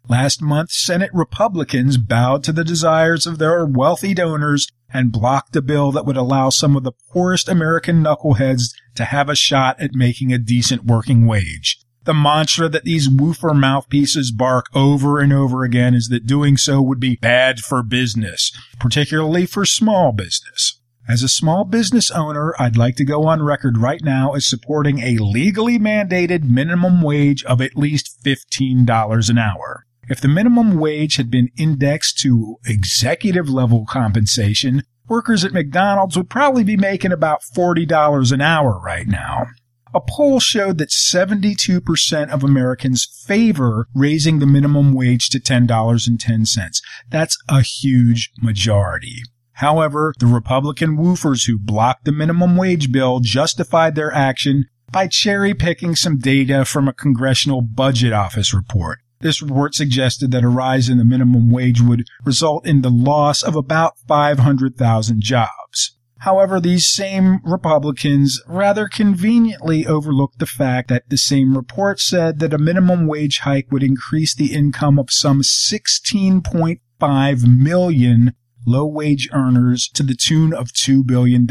Last 0.09 0.41
month, 0.41 0.71
Senate 0.71 1.11
Republicans 1.13 1.97
bowed 1.97 2.45
to 2.45 2.53
the 2.53 2.65
desires 2.65 3.27
of 3.27 3.39
their 3.39 3.67
wealthy 3.67 4.15
donors 4.15 4.69
and 4.93 5.13
blocked 5.13 5.57
a 5.57 5.63
bill 5.63 5.93
that 5.93 6.07
would 6.07 6.17
allow 6.17 6.49
some 6.49 6.77
of 6.77 6.85
the 6.85 6.93
poorest 7.11 7.49
American 7.49 8.03
knuckleheads 8.03 8.73
to 8.97 9.05
have 9.05 9.29
a 9.29 9.37
shot 9.37 9.81
at 9.81 9.95
making 9.95 10.33
a 10.33 10.39
decent 10.39 10.85
working 10.85 11.27
wage. 11.27 11.79
The 12.05 12.15
mantra 12.15 12.69
that 12.69 12.85
these 12.85 13.09
woofer 13.09 13.53
mouthpieces 13.53 14.31
bark 14.31 14.67
over 14.75 15.19
and 15.19 15.33
over 15.33 15.65
again 15.65 15.93
is 15.95 16.09
that 16.09 16.27
doing 16.27 16.57
so 16.57 16.81
would 16.81 17.01
be 17.01 17.17
bad 17.17 17.61
for 17.61 17.83
business, 17.83 18.53
particularly 18.79 19.45
for 19.45 19.65
small 19.65 20.13
business. 20.13 20.81
As 21.09 21.23
a 21.23 21.29
small 21.29 21.65
business 21.65 22.11
owner, 22.11 22.55
I'd 22.59 22.77
like 22.77 22.97
to 22.97 23.05
go 23.05 23.27
on 23.27 23.43
record 23.43 23.79
right 23.79 24.03
now 24.03 24.35
as 24.35 24.47
supporting 24.47 25.01
a 25.01 25.19
legally 25.19 25.79
mandated 25.79 26.49
minimum 26.49 27.03
wage 27.03 27.45
of 27.45 27.61
at 27.61 27.77
least 27.77 28.25
$15 28.25 29.31
an 29.31 29.39
hour. 29.39 29.87
If 30.09 30.21
the 30.21 30.29
minimum 30.29 30.79
wage 30.79 31.17
had 31.17 31.31
been 31.31 31.51
indexed 31.57 32.19
to 32.19 32.57
executive 32.65 33.49
level 33.49 33.85
compensation, 33.85 34.83
workers 35.09 35.45
at 35.45 35.53
McDonald's 35.53 36.17
would 36.17 36.31
probably 36.31 36.65
be 36.65 36.77
making 36.77 37.13
about 37.13 37.43
$40 37.43 38.33
an 38.33 38.41
hour 38.41 38.79
right 38.79 39.07
now. 39.07 39.47
A 39.95 40.01
poll 40.01 40.41
showed 40.41 40.79
that 40.79 40.91
72% 40.91 42.29
of 42.29 42.45
Americans 42.45 43.07
favor 43.27 43.89
raising 43.95 44.41
the 44.41 44.47
minimum 44.47 44.93
wage 44.93 45.31
to 45.31 45.41
$10.10. 45.41 46.81
That's 47.09 47.39
a 47.49 47.63
huge 47.63 48.31
majority. 48.43 49.23
However, 49.53 50.13
the 50.19 50.27
Republican 50.27 50.99
woofers 50.99 51.47
who 51.47 51.59
blocked 51.59 52.05
the 52.05 52.13
minimum 52.13 52.57
wage 52.57 52.93
bill 52.93 53.21
justified 53.21 53.95
their 53.95 54.13
action 54.13 54.67
by 54.93 55.07
cherry 55.07 55.55
picking 55.55 55.97
some 55.97 56.19
data 56.19 56.67
from 56.67 56.89
a 56.89 56.93
Congressional 56.93 57.63
Budget 57.63 58.13
Office 58.13 58.53
report. 58.53 58.99
This 59.27 59.43
report 59.43 59.75
suggested 59.75 60.31
that 60.31 60.45
a 60.45 60.49
rise 60.49 60.89
in 60.89 60.99
the 60.99 61.05
minimum 61.05 61.51
wage 61.51 61.81
would 61.81 62.07
result 62.25 62.65
in 62.65 62.83
the 62.83 62.91
loss 62.91 63.43
of 63.43 63.57
about 63.57 63.99
500,000 64.07 65.21
jobs. 65.21 65.97
However, 66.19 66.61
these 66.61 66.87
same 66.87 67.41
Republicans 67.43 68.41
rather 68.47 68.87
conveniently 68.87 69.85
overlooked 69.85 70.39
the 70.39 70.47
fact 70.47 70.91
that 70.91 71.09
the 71.09 71.19
same 71.19 71.57
report 71.57 71.99
said 71.99 72.39
that 72.39 72.55
a 72.55 72.59
minimum 72.59 73.09
wage 73.09 73.41
hike 73.41 73.73
would 73.73 73.83
increase 73.83 74.33
the 74.33 74.55
income 74.55 74.97
of 74.97 75.11
some 75.11 75.41
16.5 75.41 77.59
million 77.59 78.33
low 78.65 78.87
wage 78.87 79.29
earners 79.33 79.89
to 79.89 80.05
the 80.05 80.15
tune 80.15 80.55
of 80.55 80.69
$2 80.69 81.05
billion. 81.05 81.49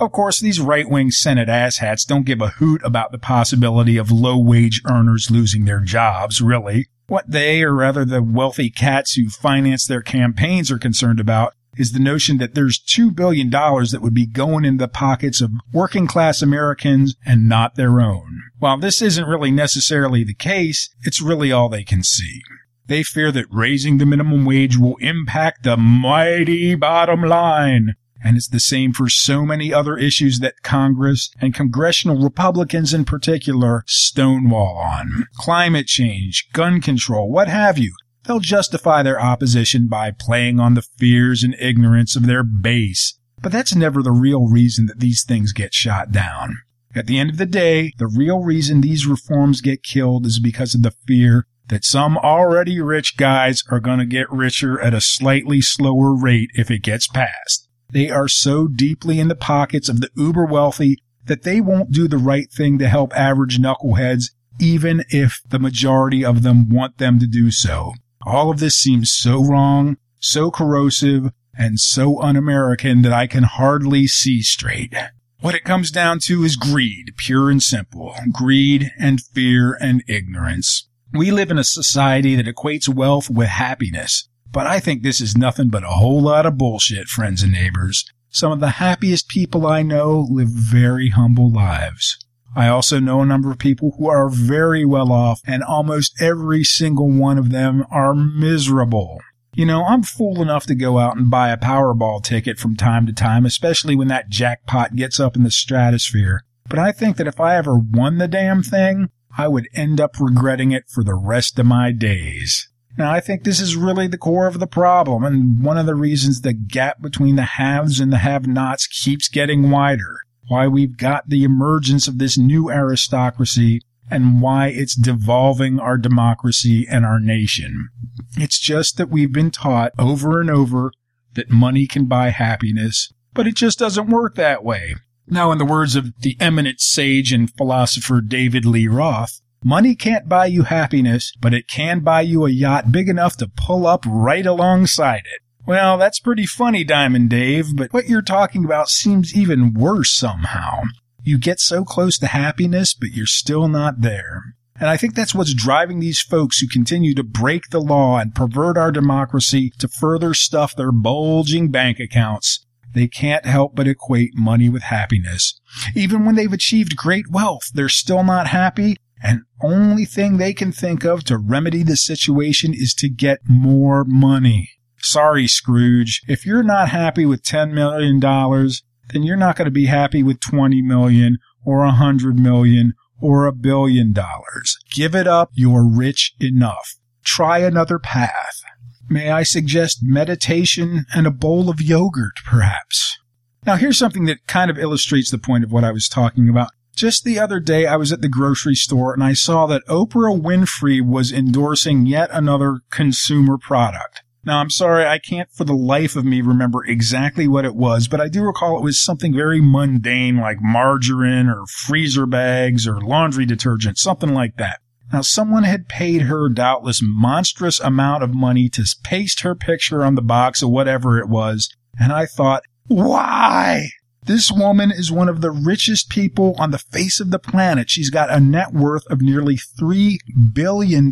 Of 0.00 0.12
course, 0.12 0.38
these 0.38 0.60
right 0.60 0.88
wing 0.88 1.10
Senate 1.10 1.48
asshats 1.48 2.06
don't 2.06 2.26
give 2.26 2.40
a 2.40 2.50
hoot 2.50 2.80
about 2.84 3.10
the 3.10 3.18
possibility 3.18 3.96
of 3.96 4.12
low 4.12 4.38
wage 4.38 4.80
earners 4.88 5.30
losing 5.30 5.64
their 5.64 5.80
jobs, 5.80 6.40
really. 6.40 6.86
What 7.08 7.30
they, 7.30 7.62
or 7.62 7.74
rather 7.74 8.04
the 8.04 8.22
wealthy 8.22 8.70
cats 8.70 9.14
who 9.14 9.28
finance 9.28 9.86
their 9.86 10.02
campaigns, 10.02 10.70
are 10.70 10.78
concerned 10.78 11.18
about 11.18 11.54
is 11.76 11.92
the 11.92 11.98
notion 11.98 12.38
that 12.38 12.54
there's 12.54 12.78
$2 12.78 13.14
billion 13.14 13.50
that 13.50 14.00
would 14.00 14.14
be 14.14 14.26
going 14.26 14.64
into 14.64 14.84
the 14.84 14.88
pockets 14.88 15.40
of 15.40 15.52
working 15.72 16.06
class 16.06 16.42
Americans 16.42 17.16
and 17.24 17.48
not 17.48 17.76
their 17.76 18.00
own. 18.00 18.42
While 18.58 18.78
this 18.78 19.00
isn't 19.00 19.28
really 19.28 19.50
necessarily 19.50 20.24
the 20.24 20.34
case, 20.34 20.90
it's 21.02 21.22
really 21.22 21.50
all 21.50 21.68
they 21.68 21.84
can 21.84 22.02
see. 22.02 22.42
They 22.86 23.02
fear 23.02 23.30
that 23.32 23.46
raising 23.50 23.98
the 23.98 24.06
minimum 24.06 24.44
wage 24.44 24.76
will 24.76 24.96
impact 24.96 25.62
the 25.62 25.76
mighty 25.76 26.74
bottom 26.74 27.22
line. 27.22 27.94
And 28.22 28.36
it's 28.36 28.48
the 28.48 28.60
same 28.60 28.92
for 28.92 29.08
so 29.08 29.44
many 29.44 29.72
other 29.72 29.96
issues 29.96 30.40
that 30.40 30.62
Congress 30.62 31.30
and 31.40 31.54
congressional 31.54 32.16
Republicans 32.22 32.92
in 32.92 33.04
particular 33.04 33.84
stonewall 33.86 34.76
on. 34.76 35.26
Climate 35.34 35.86
change, 35.86 36.48
gun 36.52 36.80
control, 36.80 37.30
what 37.30 37.48
have 37.48 37.78
you. 37.78 37.94
They'll 38.24 38.40
justify 38.40 39.02
their 39.02 39.20
opposition 39.20 39.88
by 39.88 40.10
playing 40.10 40.60
on 40.60 40.74
the 40.74 40.82
fears 40.82 41.42
and 41.42 41.54
ignorance 41.58 42.16
of 42.16 42.26
their 42.26 42.42
base. 42.42 43.18
But 43.40 43.52
that's 43.52 43.74
never 43.74 44.02
the 44.02 44.12
real 44.12 44.48
reason 44.48 44.86
that 44.86 45.00
these 45.00 45.24
things 45.24 45.52
get 45.52 45.72
shot 45.72 46.10
down. 46.10 46.56
At 46.94 47.06
the 47.06 47.18
end 47.18 47.30
of 47.30 47.36
the 47.36 47.46
day, 47.46 47.92
the 47.98 48.08
real 48.08 48.40
reason 48.40 48.80
these 48.80 49.06
reforms 49.06 49.60
get 49.60 49.82
killed 49.82 50.26
is 50.26 50.40
because 50.40 50.74
of 50.74 50.82
the 50.82 50.94
fear 51.06 51.46
that 51.68 51.84
some 51.84 52.16
already 52.18 52.80
rich 52.80 53.16
guys 53.16 53.62
are 53.70 53.80
going 53.80 53.98
to 53.98 54.06
get 54.06 54.30
richer 54.32 54.80
at 54.80 54.94
a 54.94 55.00
slightly 55.00 55.60
slower 55.60 56.14
rate 56.14 56.50
if 56.54 56.70
it 56.70 56.82
gets 56.82 57.06
passed. 57.06 57.67
They 57.90 58.10
are 58.10 58.28
so 58.28 58.68
deeply 58.68 59.18
in 59.18 59.28
the 59.28 59.34
pockets 59.34 59.88
of 59.88 60.00
the 60.00 60.10
uber 60.14 60.44
wealthy 60.44 60.98
that 61.24 61.42
they 61.42 61.60
won't 61.60 61.90
do 61.90 62.06
the 62.08 62.18
right 62.18 62.50
thing 62.50 62.78
to 62.78 62.88
help 62.88 63.16
average 63.16 63.58
knuckleheads, 63.58 64.24
even 64.60 65.04
if 65.08 65.40
the 65.48 65.58
majority 65.58 66.24
of 66.24 66.42
them 66.42 66.68
want 66.68 66.98
them 66.98 67.18
to 67.18 67.26
do 67.26 67.50
so. 67.50 67.94
All 68.26 68.50
of 68.50 68.60
this 68.60 68.76
seems 68.76 69.12
so 69.12 69.42
wrong, 69.42 69.96
so 70.18 70.50
corrosive, 70.50 71.32
and 71.56 71.80
so 71.80 72.20
un-American 72.20 73.02
that 73.02 73.12
I 73.12 73.26
can 73.26 73.44
hardly 73.44 74.06
see 74.06 74.42
straight. 74.42 74.94
What 75.40 75.54
it 75.54 75.64
comes 75.64 75.90
down 75.90 76.18
to 76.20 76.44
is 76.44 76.56
greed, 76.56 77.14
pure 77.16 77.48
and 77.50 77.62
simple. 77.62 78.14
Greed 78.32 78.90
and 78.98 79.20
fear 79.20 79.78
and 79.80 80.02
ignorance. 80.08 80.88
We 81.12 81.30
live 81.30 81.50
in 81.50 81.58
a 81.58 81.64
society 81.64 82.36
that 82.36 82.46
equates 82.46 82.88
wealth 82.88 83.30
with 83.30 83.48
happiness. 83.48 84.28
But 84.52 84.66
I 84.66 84.80
think 84.80 85.02
this 85.02 85.20
is 85.20 85.36
nothing 85.36 85.68
but 85.68 85.84
a 85.84 85.88
whole 85.88 86.22
lot 86.22 86.46
of 86.46 86.58
bullshit, 86.58 87.08
friends 87.08 87.42
and 87.42 87.52
neighbors. 87.52 88.04
Some 88.30 88.52
of 88.52 88.60
the 88.60 88.70
happiest 88.70 89.28
people 89.28 89.66
I 89.66 89.82
know 89.82 90.26
live 90.30 90.48
very 90.48 91.10
humble 91.10 91.50
lives. 91.50 92.18
I 92.56 92.68
also 92.68 92.98
know 92.98 93.20
a 93.20 93.26
number 93.26 93.50
of 93.50 93.58
people 93.58 93.94
who 93.98 94.08
are 94.08 94.28
very 94.28 94.84
well 94.84 95.12
off, 95.12 95.40
and 95.46 95.62
almost 95.62 96.20
every 96.20 96.64
single 96.64 97.10
one 97.10 97.38
of 97.38 97.50
them 97.50 97.84
are 97.90 98.14
miserable. 98.14 99.20
You 99.54 99.66
know, 99.66 99.84
I'm 99.84 100.02
fool 100.02 100.40
enough 100.40 100.66
to 100.66 100.74
go 100.74 100.98
out 100.98 101.16
and 101.16 101.30
buy 101.30 101.50
a 101.50 101.56
Powerball 101.56 102.22
ticket 102.22 102.58
from 102.58 102.76
time 102.76 103.06
to 103.06 103.12
time, 103.12 103.44
especially 103.44 103.96
when 103.96 104.08
that 104.08 104.28
jackpot 104.28 104.96
gets 104.96 105.18
up 105.18 105.36
in 105.36 105.42
the 105.42 105.50
stratosphere. 105.50 106.44
But 106.68 106.78
I 106.78 106.92
think 106.92 107.16
that 107.16 107.26
if 107.26 107.40
I 107.40 107.56
ever 107.56 107.76
won 107.78 108.18
the 108.18 108.28
damn 108.28 108.62
thing, 108.62 109.08
I 109.36 109.48
would 109.48 109.68
end 109.74 110.00
up 110.00 110.20
regretting 110.20 110.72
it 110.72 110.84
for 110.88 111.02
the 111.02 111.14
rest 111.14 111.58
of 111.58 111.66
my 111.66 111.92
days. 111.92 112.68
Now, 112.98 113.12
I 113.12 113.20
think 113.20 113.44
this 113.44 113.60
is 113.60 113.76
really 113.76 114.08
the 114.08 114.18
core 114.18 114.48
of 114.48 114.58
the 114.58 114.66
problem, 114.66 115.22
and 115.22 115.62
one 115.62 115.78
of 115.78 115.86
the 115.86 115.94
reasons 115.94 116.40
the 116.40 116.52
gap 116.52 117.00
between 117.00 117.36
the 117.36 117.42
haves 117.42 118.00
and 118.00 118.12
the 118.12 118.18
have 118.18 118.48
nots 118.48 118.88
keeps 118.88 119.28
getting 119.28 119.70
wider. 119.70 120.22
Why 120.48 120.66
we've 120.66 120.96
got 120.96 121.28
the 121.28 121.44
emergence 121.44 122.08
of 122.08 122.18
this 122.18 122.36
new 122.36 122.70
aristocracy 122.70 123.82
and 124.10 124.42
why 124.42 124.68
it's 124.68 124.96
devolving 124.96 125.78
our 125.78 125.96
democracy 125.96 126.88
and 126.90 127.06
our 127.06 127.20
nation. 127.20 127.88
It's 128.36 128.58
just 128.58 128.96
that 128.96 129.10
we've 129.10 129.32
been 129.32 129.52
taught 129.52 129.92
over 129.96 130.40
and 130.40 130.50
over 130.50 130.90
that 131.34 131.50
money 131.50 131.86
can 131.86 132.06
buy 132.06 132.30
happiness, 132.30 133.12
but 133.32 133.46
it 133.46 133.54
just 133.54 133.78
doesn't 133.78 134.10
work 134.10 134.34
that 134.34 134.64
way. 134.64 134.96
Now, 135.28 135.52
in 135.52 135.58
the 135.58 135.64
words 135.64 135.94
of 135.94 136.18
the 136.22 136.36
eminent 136.40 136.80
sage 136.80 137.32
and 137.32 137.54
philosopher 137.54 138.20
David 138.20 138.64
Lee 138.64 138.88
Roth, 138.88 139.40
money 139.62 139.94
can't 139.94 140.28
buy 140.28 140.46
you 140.46 140.62
happiness, 140.64 141.32
but 141.40 141.54
it 141.54 141.68
can 141.68 142.00
buy 142.00 142.22
you 142.22 142.46
a 142.46 142.50
yacht 142.50 142.92
big 142.92 143.08
enough 143.08 143.36
to 143.38 143.50
pull 143.54 143.86
up 143.86 144.04
right 144.06 144.46
alongside 144.46 145.22
it. 145.26 145.42
Well, 145.66 145.98
that's 145.98 146.20
pretty 146.20 146.46
funny, 146.46 146.82
Diamond 146.82 147.28
Dave, 147.28 147.76
but 147.76 147.92
what 147.92 148.08
you're 148.08 148.22
talking 148.22 148.64
about 148.64 148.88
seems 148.88 149.36
even 149.36 149.74
worse 149.74 150.10
somehow. 150.10 150.84
You 151.22 151.38
get 151.38 151.60
so 151.60 151.84
close 151.84 152.18
to 152.18 152.26
happiness, 152.26 152.94
but 152.94 153.10
you're 153.10 153.26
still 153.26 153.68
not 153.68 154.00
there. 154.00 154.54
And 154.80 154.88
I 154.88 154.96
think 154.96 155.14
that's 155.14 155.34
what's 155.34 155.52
driving 155.52 156.00
these 156.00 156.22
folks 156.22 156.60
who 156.60 156.68
continue 156.68 157.14
to 157.14 157.24
break 157.24 157.70
the 157.70 157.80
law 157.80 158.18
and 158.18 158.34
pervert 158.34 158.78
our 158.78 158.92
democracy 158.92 159.72
to 159.78 159.88
further 159.88 160.34
stuff 160.34 160.74
their 160.74 160.92
bulging 160.92 161.70
bank 161.70 161.98
accounts. 161.98 162.64
They 162.94 163.08
can't 163.08 163.44
help 163.44 163.74
but 163.74 163.88
equate 163.88 164.34
money 164.34 164.68
with 164.68 164.84
happiness. 164.84 165.60
Even 165.94 166.24
when 166.24 166.36
they've 166.36 166.52
achieved 166.52 166.96
great 166.96 167.30
wealth, 167.30 167.70
they're 167.74 167.88
still 167.88 168.24
not 168.24 168.46
happy, 168.46 168.96
and 169.22 169.42
only 169.62 170.04
thing 170.04 170.36
they 170.36 170.52
can 170.52 170.72
think 170.72 171.04
of 171.04 171.24
to 171.24 171.38
remedy 171.38 171.82
the 171.82 171.96
situation 171.96 172.72
is 172.74 172.94
to 172.94 173.08
get 173.08 173.38
more 173.46 174.04
money. 174.04 174.70
Sorry, 174.98 175.46
Scrooge. 175.46 176.22
If 176.28 176.44
you're 176.44 176.62
not 176.62 176.88
happy 176.88 177.24
with 177.24 177.42
$10 177.42 177.72
million, 177.72 178.20
then 178.20 179.22
you're 179.22 179.36
not 179.36 179.56
going 179.56 179.66
to 179.66 179.70
be 179.70 179.86
happy 179.86 180.22
with 180.22 180.40
20 180.40 180.82
million 180.82 181.38
or 181.64 181.82
a 181.82 181.88
100 181.88 182.38
million 182.38 182.94
or 183.20 183.46
a 183.46 183.52
billion 183.52 184.12
dollars. 184.12 184.76
Give 184.92 185.14
it 185.14 185.26
up. 185.26 185.50
You're 185.54 185.88
rich 185.88 186.34
enough. 186.40 186.96
Try 187.24 187.58
another 187.58 187.98
path. 187.98 188.62
May 189.08 189.30
I 189.30 189.42
suggest 189.42 190.00
meditation 190.02 191.06
and 191.14 191.26
a 191.26 191.30
bowl 191.30 191.70
of 191.70 191.80
yogurt, 191.80 192.34
perhaps? 192.44 193.18
Now, 193.66 193.76
here's 193.76 193.98
something 193.98 194.26
that 194.26 194.46
kind 194.46 194.70
of 194.70 194.78
illustrates 194.78 195.30
the 195.30 195.38
point 195.38 195.64
of 195.64 195.72
what 195.72 195.84
I 195.84 195.92
was 195.92 196.08
talking 196.08 196.48
about. 196.48 196.70
Just 196.98 197.22
the 197.22 197.38
other 197.38 197.60
day, 197.60 197.86
I 197.86 197.94
was 197.94 198.10
at 198.10 198.22
the 198.22 198.28
grocery 198.28 198.74
store 198.74 199.14
and 199.14 199.22
I 199.22 199.32
saw 199.32 199.66
that 199.66 199.86
Oprah 199.86 200.36
Winfrey 200.36 201.00
was 201.00 201.30
endorsing 201.30 202.06
yet 202.06 202.28
another 202.32 202.80
consumer 202.90 203.56
product. 203.56 204.24
Now, 204.44 204.58
I'm 204.58 204.68
sorry, 204.68 205.06
I 205.06 205.20
can't 205.20 205.48
for 205.52 205.62
the 205.62 205.76
life 205.76 206.16
of 206.16 206.24
me 206.24 206.40
remember 206.40 206.84
exactly 206.84 207.46
what 207.46 207.64
it 207.64 207.76
was, 207.76 208.08
but 208.08 208.20
I 208.20 208.26
do 208.26 208.42
recall 208.42 208.76
it 208.76 208.82
was 208.82 209.00
something 209.00 209.32
very 209.32 209.60
mundane 209.60 210.38
like 210.38 210.56
margarine 210.60 211.46
or 211.48 211.66
freezer 211.66 212.26
bags 212.26 212.84
or 212.88 213.00
laundry 213.00 213.46
detergent, 213.46 213.96
something 213.96 214.34
like 214.34 214.56
that. 214.56 214.80
Now, 215.12 215.20
someone 215.20 215.62
had 215.62 215.88
paid 215.88 216.22
her 216.22 216.48
doubtless 216.48 217.00
monstrous 217.00 217.78
amount 217.78 218.24
of 218.24 218.34
money 218.34 218.68
to 218.70 218.84
paste 219.04 219.42
her 219.42 219.54
picture 219.54 220.04
on 220.04 220.16
the 220.16 220.20
box 220.20 220.62
of 220.62 220.70
whatever 220.70 221.16
it 221.20 221.28
was, 221.28 221.72
and 222.00 222.12
I 222.12 222.26
thought, 222.26 222.64
why? 222.88 223.90
This 224.28 224.52
woman 224.52 224.90
is 224.90 225.10
one 225.10 225.30
of 225.30 225.40
the 225.40 225.50
richest 225.50 226.10
people 226.10 226.54
on 226.58 226.70
the 226.70 226.76
face 226.78 227.18
of 227.18 227.30
the 227.30 227.38
planet. 227.38 227.88
She's 227.88 228.10
got 228.10 228.30
a 228.30 228.38
net 228.38 228.74
worth 228.74 229.06
of 229.06 229.22
nearly 229.22 229.56
$3 229.56 230.18
billion. 230.52 231.10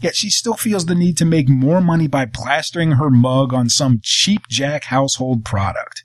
Yet 0.00 0.14
she 0.14 0.30
still 0.30 0.54
feels 0.54 0.86
the 0.86 0.94
need 0.94 1.16
to 1.16 1.24
make 1.24 1.48
more 1.48 1.80
money 1.80 2.06
by 2.06 2.26
plastering 2.26 2.92
her 2.92 3.10
mug 3.10 3.52
on 3.52 3.68
some 3.68 3.98
cheap 4.04 4.46
jack 4.48 4.84
household 4.84 5.44
product. 5.44 6.04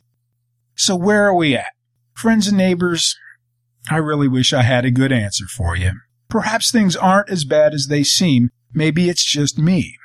So 0.73 0.95
where 0.95 1.27
are 1.27 1.35
we 1.35 1.55
at? 1.55 1.67
Friends 2.15 2.47
and 2.47 2.57
neighbors, 2.57 3.15
I 3.91 3.97
really 3.97 4.27
wish 4.27 4.53
I 4.53 4.63
had 4.63 4.85
a 4.85 4.91
good 4.91 5.11
answer 5.11 5.45
for 5.45 5.77
you. 5.77 5.91
Perhaps 6.29 6.71
things 6.71 6.95
aren't 6.95 7.29
as 7.29 7.45
bad 7.45 7.75
as 7.75 7.89
they 7.89 8.01
seem. 8.01 8.49
Maybe 8.73 9.07
it's 9.07 9.23
just 9.23 9.59
me. 9.59 9.95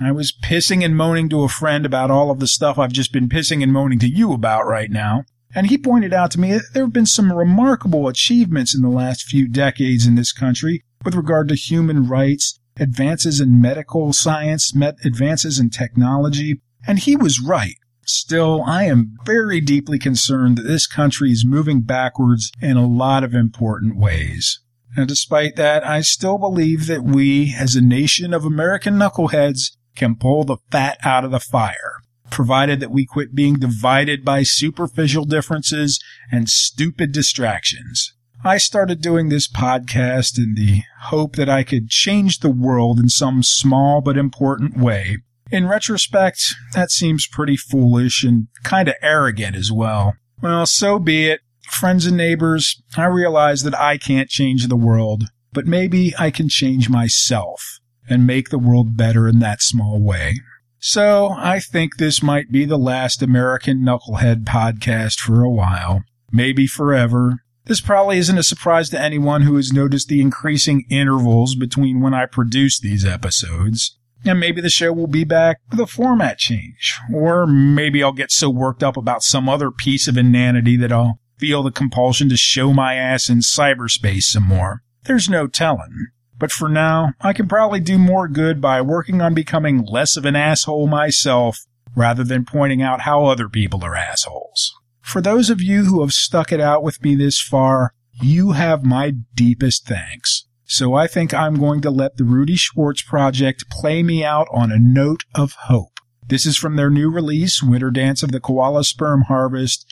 I 0.00 0.12
was 0.12 0.32
pissing 0.32 0.82
and 0.82 0.96
moaning 0.96 1.28
to 1.28 1.42
a 1.42 1.48
friend 1.48 1.84
about 1.84 2.10
all 2.10 2.30
of 2.30 2.40
the 2.40 2.46
stuff 2.46 2.78
I've 2.78 2.92
just 2.92 3.12
been 3.12 3.28
pissing 3.28 3.62
and 3.62 3.70
moaning 3.70 3.98
to 3.98 4.08
you 4.08 4.32
about 4.32 4.66
right 4.66 4.90
now. 4.90 5.24
And 5.54 5.68
he 5.68 5.78
pointed 5.78 6.12
out 6.12 6.30
to 6.32 6.40
me 6.40 6.52
that 6.52 6.70
there 6.74 6.84
have 6.84 6.92
been 6.92 7.06
some 7.06 7.32
remarkable 7.32 8.08
achievements 8.08 8.74
in 8.74 8.82
the 8.82 8.88
last 8.88 9.22
few 9.22 9.48
decades 9.48 10.06
in 10.06 10.14
this 10.14 10.32
country 10.32 10.82
with 11.04 11.14
regard 11.14 11.48
to 11.48 11.54
human 11.54 12.06
rights, 12.06 12.60
advances 12.78 13.40
in 13.40 13.60
medical 13.60 14.12
science, 14.12 14.74
met 14.74 14.96
advances 15.04 15.58
in 15.58 15.70
technology. 15.70 16.60
And 16.86 16.98
he 16.98 17.16
was 17.16 17.40
right. 17.40 17.76
Still, 18.04 18.62
I 18.66 18.84
am 18.84 19.16
very 19.24 19.60
deeply 19.60 19.98
concerned 19.98 20.56
that 20.56 20.62
this 20.62 20.86
country 20.86 21.30
is 21.30 21.44
moving 21.46 21.82
backwards 21.82 22.50
in 22.60 22.76
a 22.76 22.86
lot 22.86 23.22
of 23.22 23.34
important 23.34 23.98
ways. 23.98 24.60
And 24.96 25.06
despite 25.06 25.56
that, 25.56 25.86
I 25.86 26.00
still 26.00 26.38
believe 26.38 26.86
that 26.86 27.04
we, 27.04 27.54
as 27.56 27.74
a 27.74 27.82
nation 27.82 28.32
of 28.32 28.44
American 28.44 28.94
knuckleheads, 28.94 29.76
can 29.94 30.16
pull 30.16 30.44
the 30.44 30.56
fat 30.70 30.98
out 31.04 31.24
of 31.24 31.30
the 31.30 31.40
fire, 31.40 32.00
provided 32.30 32.80
that 32.80 32.90
we 32.90 33.06
quit 33.06 33.34
being 33.34 33.58
divided 33.58 34.24
by 34.24 34.42
superficial 34.42 35.24
differences 35.24 36.02
and 36.30 36.48
stupid 36.48 37.12
distractions. 37.12 38.14
I 38.44 38.58
started 38.58 39.00
doing 39.00 39.28
this 39.28 39.48
podcast 39.48 40.38
in 40.38 40.54
the 40.54 40.82
hope 41.00 41.34
that 41.36 41.48
I 41.48 41.64
could 41.64 41.88
change 41.88 42.38
the 42.38 42.50
world 42.50 43.00
in 43.00 43.08
some 43.08 43.42
small 43.42 44.00
but 44.00 44.16
important 44.16 44.76
way. 44.76 45.18
In 45.50 45.66
retrospect, 45.66 46.54
that 46.74 46.90
seems 46.90 47.26
pretty 47.26 47.56
foolish 47.56 48.22
and 48.22 48.48
kind 48.62 48.88
of 48.88 48.94
arrogant 49.02 49.56
as 49.56 49.72
well. 49.72 50.14
Well, 50.40 50.66
so 50.66 50.98
be 50.98 51.28
it. 51.28 51.40
Friends 51.64 52.06
and 52.06 52.16
neighbors, 52.16 52.80
I 52.96 53.06
realize 53.06 53.62
that 53.64 53.78
I 53.78 53.98
can't 53.98 54.28
change 54.28 54.68
the 54.68 54.76
world, 54.76 55.24
but 55.52 55.66
maybe 55.66 56.14
I 56.18 56.30
can 56.30 56.48
change 56.48 56.88
myself 56.88 57.80
and 58.08 58.26
make 58.26 58.50
the 58.50 58.58
world 58.58 58.96
better 58.96 59.26
in 59.26 59.38
that 59.40 59.62
small 59.62 60.00
way. 60.00 60.34
So 60.80 61.34
I 61.36 61.58
think 61.60 61.96
this 61.96 62.22
might 62.22 62.52
be 62.52 62.64
the 62.64 62.78
last 62.78 63.22
American 63.22 63.78
Knucklehead 63.78 64.44
podcast 64.44 65.18
for 65.18 65.42
a 65.42 65.50
while, 65.50 66.04
maybe 66.30 66.66
forever. 66.66 67.42
This 67.64 67.80
probably 67.80 68.18
isn't 68.18 68.38
a 68.38 68.42
surprise 68.42 68.88
to 68.90 69.00
anyone 69.00 69.42
who 69.42 69.56
has 69.56 69.72
noticed 69.72 70.08
the 70.08 70.20
increasing 70.20 70.86
intervals 70.88 71.54
between 71.54 72.00
when 72.00 72.14
I 72.14 72.26
produce 72.26 72.78
these 72.78 73.04
episodes. 73.04 73.98
And 74.24 74.40
maybe 74.40 74.60
the 74.60 74.70
show 74.70 74.92
will 74.92 75.06
be 75.06 75.24
back 75.24 75.60
with 75.70 75.80
a 75.80 75.86
format 75.86 76.38
change. 76.38 76.98
Or 77.12 77.46
maybe 77.46 78.02
I'll 78.02 78.12
get 78.12 78.32
so 78.32 78.48
worked 78.48 78.82
up 78.82 78.96
about 78.96 79.22
some 79.22 79.48
other 79.48 79.70
piece 79.70 80.08
of 80.08 80.16
inanity 80.16 80.76
that 80.78 80.92
I'll 80.92 81.20
feel 81.38 81.62
the 81.62 81.70
compulsion 81.70 82.28
to 82.30 82.36
show 82.36 82.72
my 82.72 82.94
ass 82.94 83.28
in 83.28 83.38
cyberspace 83.38 84.24
some 84.24 84.44
more. 84.44 84.82
There's 85.04 85.28
no 85.28 85.46
telling. 85.46 86.08
But 86.38 86.52
for 86.52 86.68
now, 86.68 87.14
I 87.20 87.32
can 87.32 87.48
probably 87.48 87.80
do 87.80 87.98
more 87.98 88.28
good 88.28 88.60
by 88.60 88.80
working 88.80 89.20
on 89.20 89.34
becoming 89.34 89.84
less 89.84 90.16
of 90.16 90.24
an 90.24 90.36
asshole 90.36 90.86
myself 90.86 91.66
rather 91.96 92.22
than 92.22 92.44
pointing 92.44 92.80
out 92.80 93.00
how 93.02 93.26
other 93.26 93.48
people 93.48 93.82
are 93.84 93.96
assholes. 93.96 94.74
For 95.00 95.20
those 95.20 95.50
of 95.50 95.60
you 95.60 95.84
who 95.84 96.00
have 96.02 96.12
stuck 96.12 96.52
it 96.52 96.60
out 96.60 96.82
with 96.82 97.02
me 97.02 97.14
this 97.14 97.40
far, 97.40 97.92
you 98.20 98.52
have 98.52 98.84
my 98.84 99.14
deepest 99.34 99.86
thanks. 99.86 100.46
So 100.64 100.94
I 100.94 101.06
think 101.06 101.32
I'm 101.32 101.58
going 101.58 101.80
to 101.80 101.90
let 101.90 102.18
the 102.18 102.24
Rudy 102.24 102.56
Schwartz 102.56 103.02
Project 103.02 103.70
play 103.70 104.02
me 104.02 104.22
out 104.22 104.46
on 104.52 104.70
a 104.70 104.78
note 104.78 105.24
of 105.34 105.54
hope. 105.62 105.98
This 106.26 106.44
is 106.44 106.58
from 106.58 106.76
their 106.76 106.90
new 106.90 107.10
release, 107.10 107.62
Winter 107.62 107.90
Dance 107.90 108.22
of 108.22 108.32
the 108.32 108.40
Koala 108.40 108.84
Sperm 108.84 109.22
Harvest, 109.22 109.90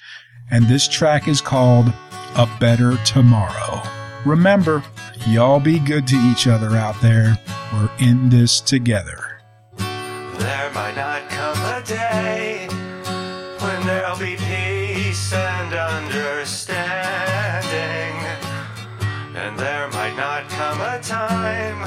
and 0.50 0.66
this 0.66 0.86
track 0.86 1.26
is 1.26 1.40
called 1.40 1.86
A 2.36 2.46
Better 2.60 2.98
Tomorrow. 3.06 3.82
Remember, 4.26 4.82
y'all 5.26 5.60
be 5.60 5.78
good 5.78 6.06
to 6.06 6.16
each 6.16 6.46
other 6.46 6.76
out 6.76 7.00
there. 7.00 7.38
We're 7.72 7.90
in 7.98 8.28
this 8.28 8.60
together. 8.60 9.40
There 9.76 10.70
might 10.72 10.94
not 10.94 11.28
come 11.28 11.58
a 11.58 11.82
day 11.84 12.68
when 13.58 13.86
there'll 13.86 14.18
be 14.18 14.36
peace 14.36 15.32
and 15.32 15.74
understanding. 15.74 16.86
And 19.34 19.58
there 19.58 19.88
might 19.88 20.16
not 20.16 20.48
come 20.48 20.80
a 20.80 21.00
time 21.02 21.80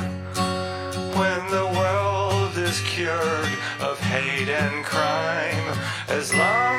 when 1.17 1.51
the 1.51 1.65
world 1.77 2.57
is 2.57 2.81
cured 2.81 3.49
of 3.79 3.99
hate 3.99 4.49
and 4.49 4.83
crime. 4.83 5.77
As 6.09 6.33
long 6.33 6.78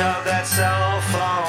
I'll 0.00 0.24
that 0.24 0.46
cell 0.46 1.00
phone 1.12 1.39